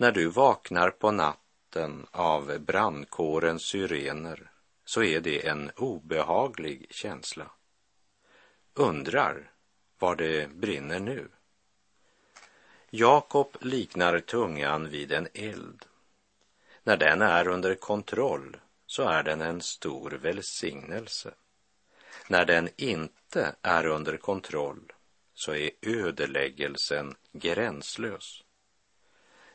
När 0.00 0.12
du 0.12 0.26
vaknar 0.26 0.90
på 0.90 1.10
natten 1.10 2.06
av 2.10 2.58
brandkårens 2.58 3.62
syrener 3.62 4.50
så 4.84 5.02
är 5.02 5.20
det 5.20 5.46
en 5.46 5.70
obehaglig 5.76 6.86
känsla. 6.90 7.50
Undrar 8.74 9.50
var 9.98 10.16
det 10.16 10.50
brinner 10.50 11.00
nu? 11.00 11.28
Jakob 12.90 13.56
liknar 13.60 14.20
tungan 14.20 14.90
vid 14.90 15.12
en 15.12 15.28
eld. 15.34 15.84
När 16.82 16.96
den 16.96 17.22
är 17.22 17.48
under 17.48 17.74
kontroll 17.74 18.56
så 18.86 19.02
är 19.02 19.22
den 19.22 19.40
en 19.40 19.60
stor 19.60 20.10
välsignelse. 20.10 21.34
När 22.28 22.44
den 22.44 22.68
inte 22.76 23.56
är 23.62 23.86
under 23.86 24.16
kontroll 24.16 24.92
så 25.34 25.54
är 25.54 25.70
ödeläggelsen 25.82 27.14
gränslös. 27.32 28.42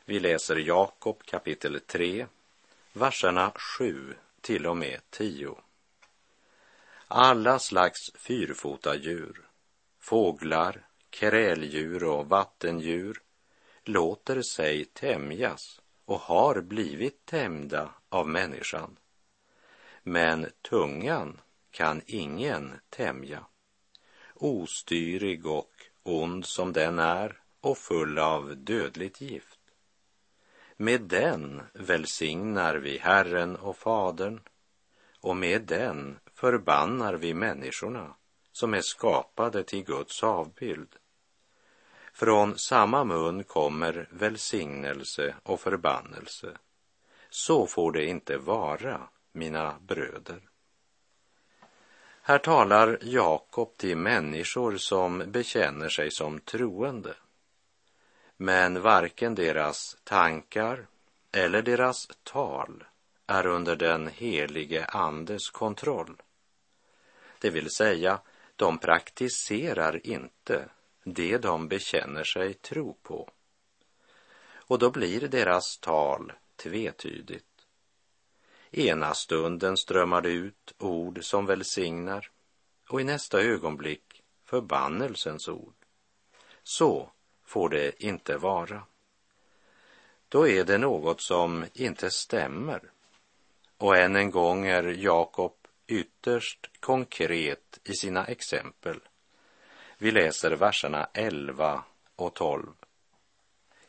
Vi 0.08 0.20
läser 0.20 0.56
Jakob 0.56 1.22
kapitel 1.24 1.80
3, 1.80 2.26
verserna 2.92 3.52
7 3.78 4.14
till 4.40 4.66
och 4.66 4.76
med 4.76 5.00
10. 5.10 5.58
Alla 7.08 7.58
slags 7.58 8.12
fyrfota 8.14 8.96
djur, 8.96 9.48
fåglar, 10.00 10.86
kräldjur 11.10 12.04
och 12.04 12.28
vattendjur 12.28 13.22
låter 13.84 14.42
sig 14.42 14.84
tämjas 14.84 15.80
och 16.04 16.20
har 16.20 16.60
blivit 16.60 17.26
tämjda 17.26 17.94
av 18.08 18.28
människan. 18.28 18.96
Men 20.02 20.46
tungan 20.62 21.40
kan 21.70 22.02
ingen 22.06 22.72
tämja. 22.90 23.46
Ostyrig 24.34 25.46
och 25.46 25.72
ond 26.02 26.46
som 26.46 26.72
den 26.72 26.98
är 26.98 27.40
och 27.60 27.78
full 27.78 28.18
av 28.18 28.56
dödligt 28.56 29.20
gift. 29.20 29.55
Med 30.76 31.00
den 31.00 31.62
välsignar 31.72 32.76
vi 32.76 32.98
Herren 32.98 33.56
och 33.56 33.76
Fadern 33.76 34.40
och 35.20 35.36
med 35.36 35.62
den 35.62 36.18
förbannar 36.34 37.14
vi 37.14 37.34
människorna 37.34 38.14
som 38.52 38.74
är 38.74 38.80
skapade 38.80 39.64
till 39.64 39.84
Guds 39.84 40.22
avbild. 40.22 40.96
Från 42.12 42.58
samma 42.58 43.04
mun 43.04 43.44
kommer 43.44 44.08
välsignelse 44.10 45.34
och 45.42 45.60
förbannelse. 45.60 46.58
Så 47.30 47.66
får 47.66 47.92
det 47.92 48.04
inte 48.04 48.38
vara, 48.38 49.08
mina 49.32 49.74
bröder. 49.80 50.40
Här 52.22 52.38
talar 52.38 52.98
Jakob 53.02 53.76
till 53.76 53.96
människor 53.96 54.76
som 54.76 55.22
bekänner 55.26 55.88
sig 55.88 56.10
som 56.10 56.40
troende. 56.40 57.14
Men 58.36 58.82
varken 58.82 59.34
deras 59.34 59.96
tankar 60.04 60.86
eller 61.32 61.62
deras 61.62 62.08
tal 62.22 62.84
är 63.26 63.46
under 63.46 63.76
den 63.76 64.08
helige 64.08 64.84
Andes 64.84 65.50
kontroll. 65.50 66.22
Det 67.38 67.50
vill 67.50 67.70
säga, 67.70 68.20
de 68.56 68.78
praktiserar 68.78 70.06
inte 70.06 70.68
det 71.04 71.38
de 71.38 71.68
bekänner 71.68 72.24
sig 72.24 72.54
tro 72.54 72.94
på. 73.02 73.30
Och 74.68 74.78
då 74.78 74.90
blir 74.90 75.20
deras 75.20 75.78
tal 75.78 76.32
tvetydigt. 76.56 77.66
Ena 78.70 79.14
stunden 79.14 79.76
strömmar 79.76 80.20
det 80.22 80.30
ut 80.30 80.74
ord 80.78 81.24
som 81.24 81.46
välsignar 81.46 82.30
och 82.88 83.00
i 83.00 83.04
nästa 83.04 83.40
ögonblick 83.40 84.22
förbannelsens 84.44 85.48
ord. 85.48 85.74
Så 86.62 87.10
får 87.46 87.68
det 87.68 88.04
inte 88.04 88.36
vara. 88.36 88.82
Då 90.28 90.48
är 90.48 90.64
det 90.64 90.78
något 90.78 91.20
som 91.22 91.66
inte 91.74 92.10
stämmer. 92.10 92.80
Och 93.78 93.96
än 93.96 94.16
en 94.16 94.30
gång 94.30 94.66
är 94.66 94.82
Jakob 94.82 95.52
ytterst 95.86 96.70
konkret 96.80 97.80
i 97.84 97.94
sina 97.94 98.24
exempel. 98.26 99.00
Vi 99.98 100.10
läser 100.10 100.50
verserna 100.50 101.08
11 101.14 101.84
och 102.16 102.34
12. 102.34 102.66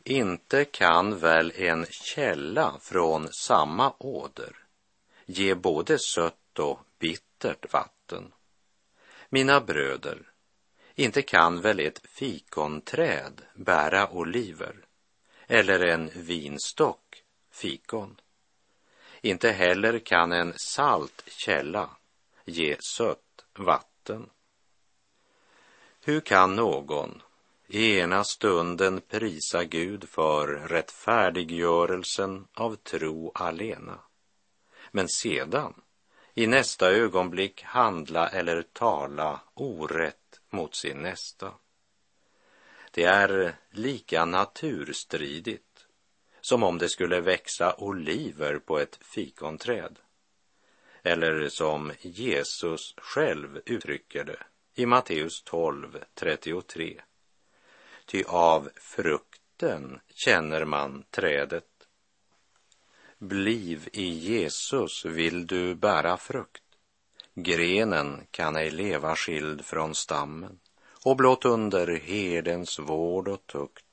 Inte 0.04 0.66
kan 0.66 1.20
väl 1.20 1.52
en 1.56 1.86
källa 1.86 2.80
från 2.82 3.28
samma 3.34 3.94
åder 3.98 4.56
ge 5.26 5.56
både 5.56 6.00
sött 6.00 6.60
och 6.60 6.80
bittert 7.00 7.74
vatten. 7.74 8.34
Mina 9.30 9.62
bröder, 9.62 10.32
inte 11.00 11.22
kan 11.22 11.62
väl 11.62 11.80
ett 11.80 12.08
fikonträd 12.08 13.42
bära 13.56 14.10
oliver 14.10 14.76
eller 15.48 15.88
en 15.88 16.12
vinstock 16.16 17.24
fikon. 17.52 18.20
Inte 19.22 19.52
heller 19.52 20.00
kan 20.00 20.32
en 20.32 20.54
salt 20.58 21.24
källa 21.28 21.90
ge 22.46 22.78
sött 22.80 23.46
vatten. 23.54 24.30
Hur 26.02 26.20
kan 26.20 26.56
någon 26.56 27.22
i 27.68 27.98
ena 27.98 28.24
stunden 28.24 29.02
prisa 29.02 29.64
Gud 29.64 30.10
för 30.10 30.48
rättfärdiggörelsen 30.48 32.48
av 32.54 32.76
tro 32.76 33.32
alena, 33.36 34.00
men 34.92 35.10
sedan 35.10 35.74
i 36.34 36.48
nästa 36.48 36.92
ögonblick 36.92 37.64
handla 37.64 38.30
eller 38.30 38.62
tala 38.62 39.40
orätt 39.54 40.27
mot 40.50 40.76
sin 40.76 40.98
nästa? 40.98 41.54
Det 42.92 43.04
är 43.04 43.56
lika 43.72 44.26
naturstridigt 44.26 45.88
som 46.42 46.64
om 46.64 46.78
det 46.78 46.90
skulle 46.90 47.22
växa 47.22 47.76
oliver 47.78 48.60
på 48.60 48.80
ett 48.80 49.00
fikonträd. 49.02 50.00
Eller 51.04 51.50
som 51.50 51.92
Jesus 52.02 52.94
själv 52.98 53.62
uttrycker 53.66 54.24
det 54.24 54.44
i 54.76 54.86
Matteus 54.86 55.44
12, 55.44 56.04
33. 56.14 57.02
Ty 58.06 58.24
av 58.28 58.70
frukten 58.76 60.00
känner 60.10 60.66
man 60.66 61.04
trädet. 61.10 61.64
Bliv 63.18 63.90
i 63.94 64.04
Jesus 64.04 65.06
vill 65.06 65.48
du 65.48 65.76
bära 65.76 66.18
frukt. 66.18 66.67
Grenen 67.40 68.28
kan 68.32 68.56
ej 68.56 68.72
leva 68.72 69.16
skild 69.16 69.66
från 69.66 69.96
stammen 69.96 70.60
och 71.04 71.16
blott 71.16 71.46
under 71.46 71.88
herdens 71.96 72.80
vård 72.80 73.28
och 73.28 73.48
tukt 73.48 73.86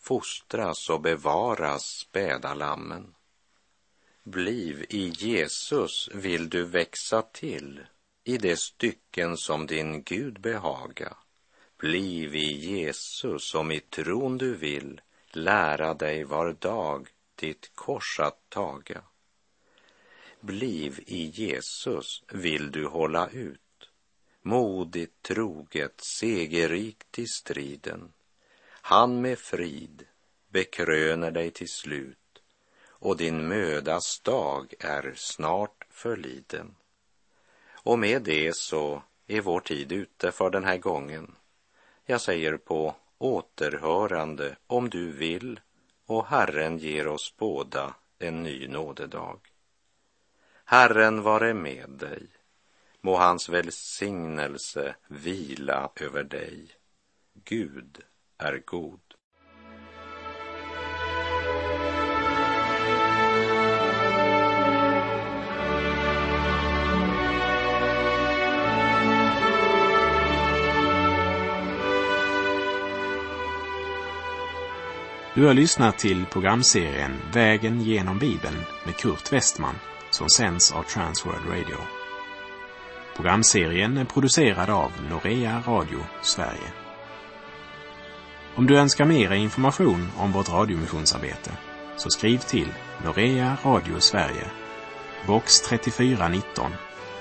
fostras 0.00 0.90
och 0.90 1.00
bevaras 1.00 1.82
späda 1.82 2.54
lammen. 2.54 3.14
Bliv 4.22 4.86
i 4.88 5.08
Jesus 5.08 6.08
vill 6.14 6.48
du 6.50 6.64
växa 6.64 7.22
till 7.22 7.86
i 8.24 8.38
de 8.38 8.56
stycken 8.56 9.36
som 9.36 9.66
din 9.66 10.02
Gud 10.02 10.40
behaga. 10.40 11.16
Bliv 11.78 12.34
i 12.34 12.52
Jesus 12.52 13.50
som 13.50 13.72
i 13.72 13.80
tron 13.80 14.38
du 14.38 14.54
vill 14.54 15.00
lära 15.30 15.94
dig 15.94 16.24
var 16.24 16.52
dag 16.52 17.08
ditt 17.34 17.70
kors 17.74 18.20
att 18.20 18.50
taga 18.50 19.02
liv 20.50 21.00
i 21.06 21.26
Jesus 21.26 22.22
vill 22.32 22.70
du 22.70 22.86
hålla 22.86 23.28
ut 23.28 23.60
modigt, 24.46 25.22
troget, 25.22 26.00
segerrikt 26.00 27.18
i 27.18 27.26
striden. 27.26 28.12
Han 28.68 29.20
med 29.20 29.38
frid 29.38 30.06
bekröner 30.48 31.30
dig 31.30 31.50
till 31.50 31.68
slut 31.68 32.42
och 32.88 33.16
din 33.16 33.48
mödas 33.48 34.20
dag 34.20 34.74
är 34.80 35.12
snart 35.16 35.84
förliden. 35.90 36.74
Och 37.72 37.98
med 37.98 38.22
det 38.22 38.56
så 38.56 39.02
är 39.26 39.40
vår 39.40 39.60
tid 39.60 39.92
ute 39.92 40.32
för 40.32 40.50
den 40.50 40.64
här 40.64 40.78
gången. 40.78 41.34
Jag 42.04 42.20
säger 42.20 42.56
på 42.56 42.94
återhörande 43.18 44.56
om 44.66 44.90
du 44.90 45.12
vill 45.12 45.60
och 46.06 46.26
Herren 46.26 46.78
ger 46.78 47.06
oss 47.08 47.34
båda 47.36 47.94
en 48.18 48.42
ny 48.42 48.68
nådedag. 48.68 49.38
Herren 50.68 51.22
vare 51.22 51.54
med 51.54 51.90
dig. 51.90 52.22
Må 53.00 53.16
hans 53.16 53.48
välsignelse 53.48 54.94
vila 55.08 55.90
över 56.00 56.24
dig. 56.24 56.66
Gud 57.44 57.98
är 58.38 58.62
god. 58.64 59.00
Du 75.34 75.46
har 75.46 75.54
lyssnat 75.54 75.98
till 75.98 76.26
programserien 76.26 77.16
Vägen 77.32 77.80
genom 77.82 78.18
Bibeln 78.18 78.64
med 78.84 78.96
Kurt 78.96 79.32
Westman 79.32 79.74
som 80.16 80.28
sänds 80.28 80.72
av 80.72 80.82
Transworld 80.82 81.48
Radio. 81.48 81.76
Programserien 83.16 83.98
är 83.98 84.04
producerad 84.04 84.70
av 84.70 84.92
Norea 85.10 85.62
Radio 85.66 85.98
Sverige. 86.22 86.72
Om 88.54 88.66
du 88.66 88.78
önskar 88.78 89.04
mer 89.04 89.32
information 89.32 90.08
om 90.16 90.32
vårt 90.32 90.48
radiomissionsarbete 90.48 91.50
så 91.96 92.10
skriv 92.10 92.38
till 92.38 92.68
Norea 93.04 93.56
Radio 93.64 94.00
Sverige, 94.00 94.50
box 95.26 95.60
3419 95.60 96.72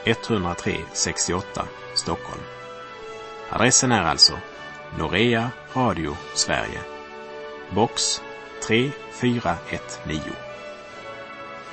103 0.06 0.78
68 0.94 1.66
Stockholm. 1.96 2.42
Adressen 3.50 3.92
är 3.92 4.02
alltså 4.02 4.34
Norea 4.98 5.52
Radio 5.74 6.18
Sverige, 6.34 6.80
box 7.72 8.22
3419. 8.68 10.45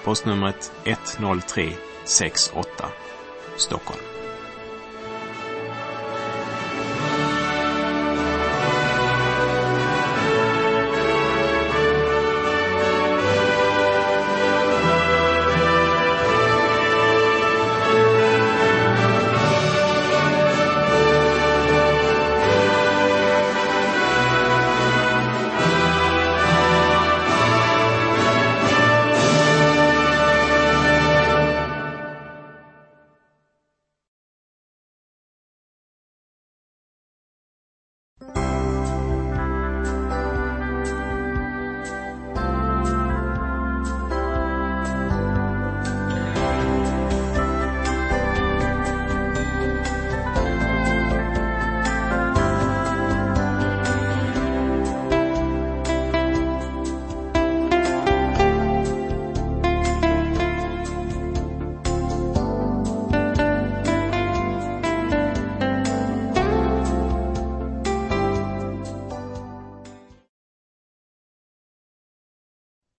Postnumret 0.04 0.70
10368 0.84 2.92
Stockholm. 3.56 4.21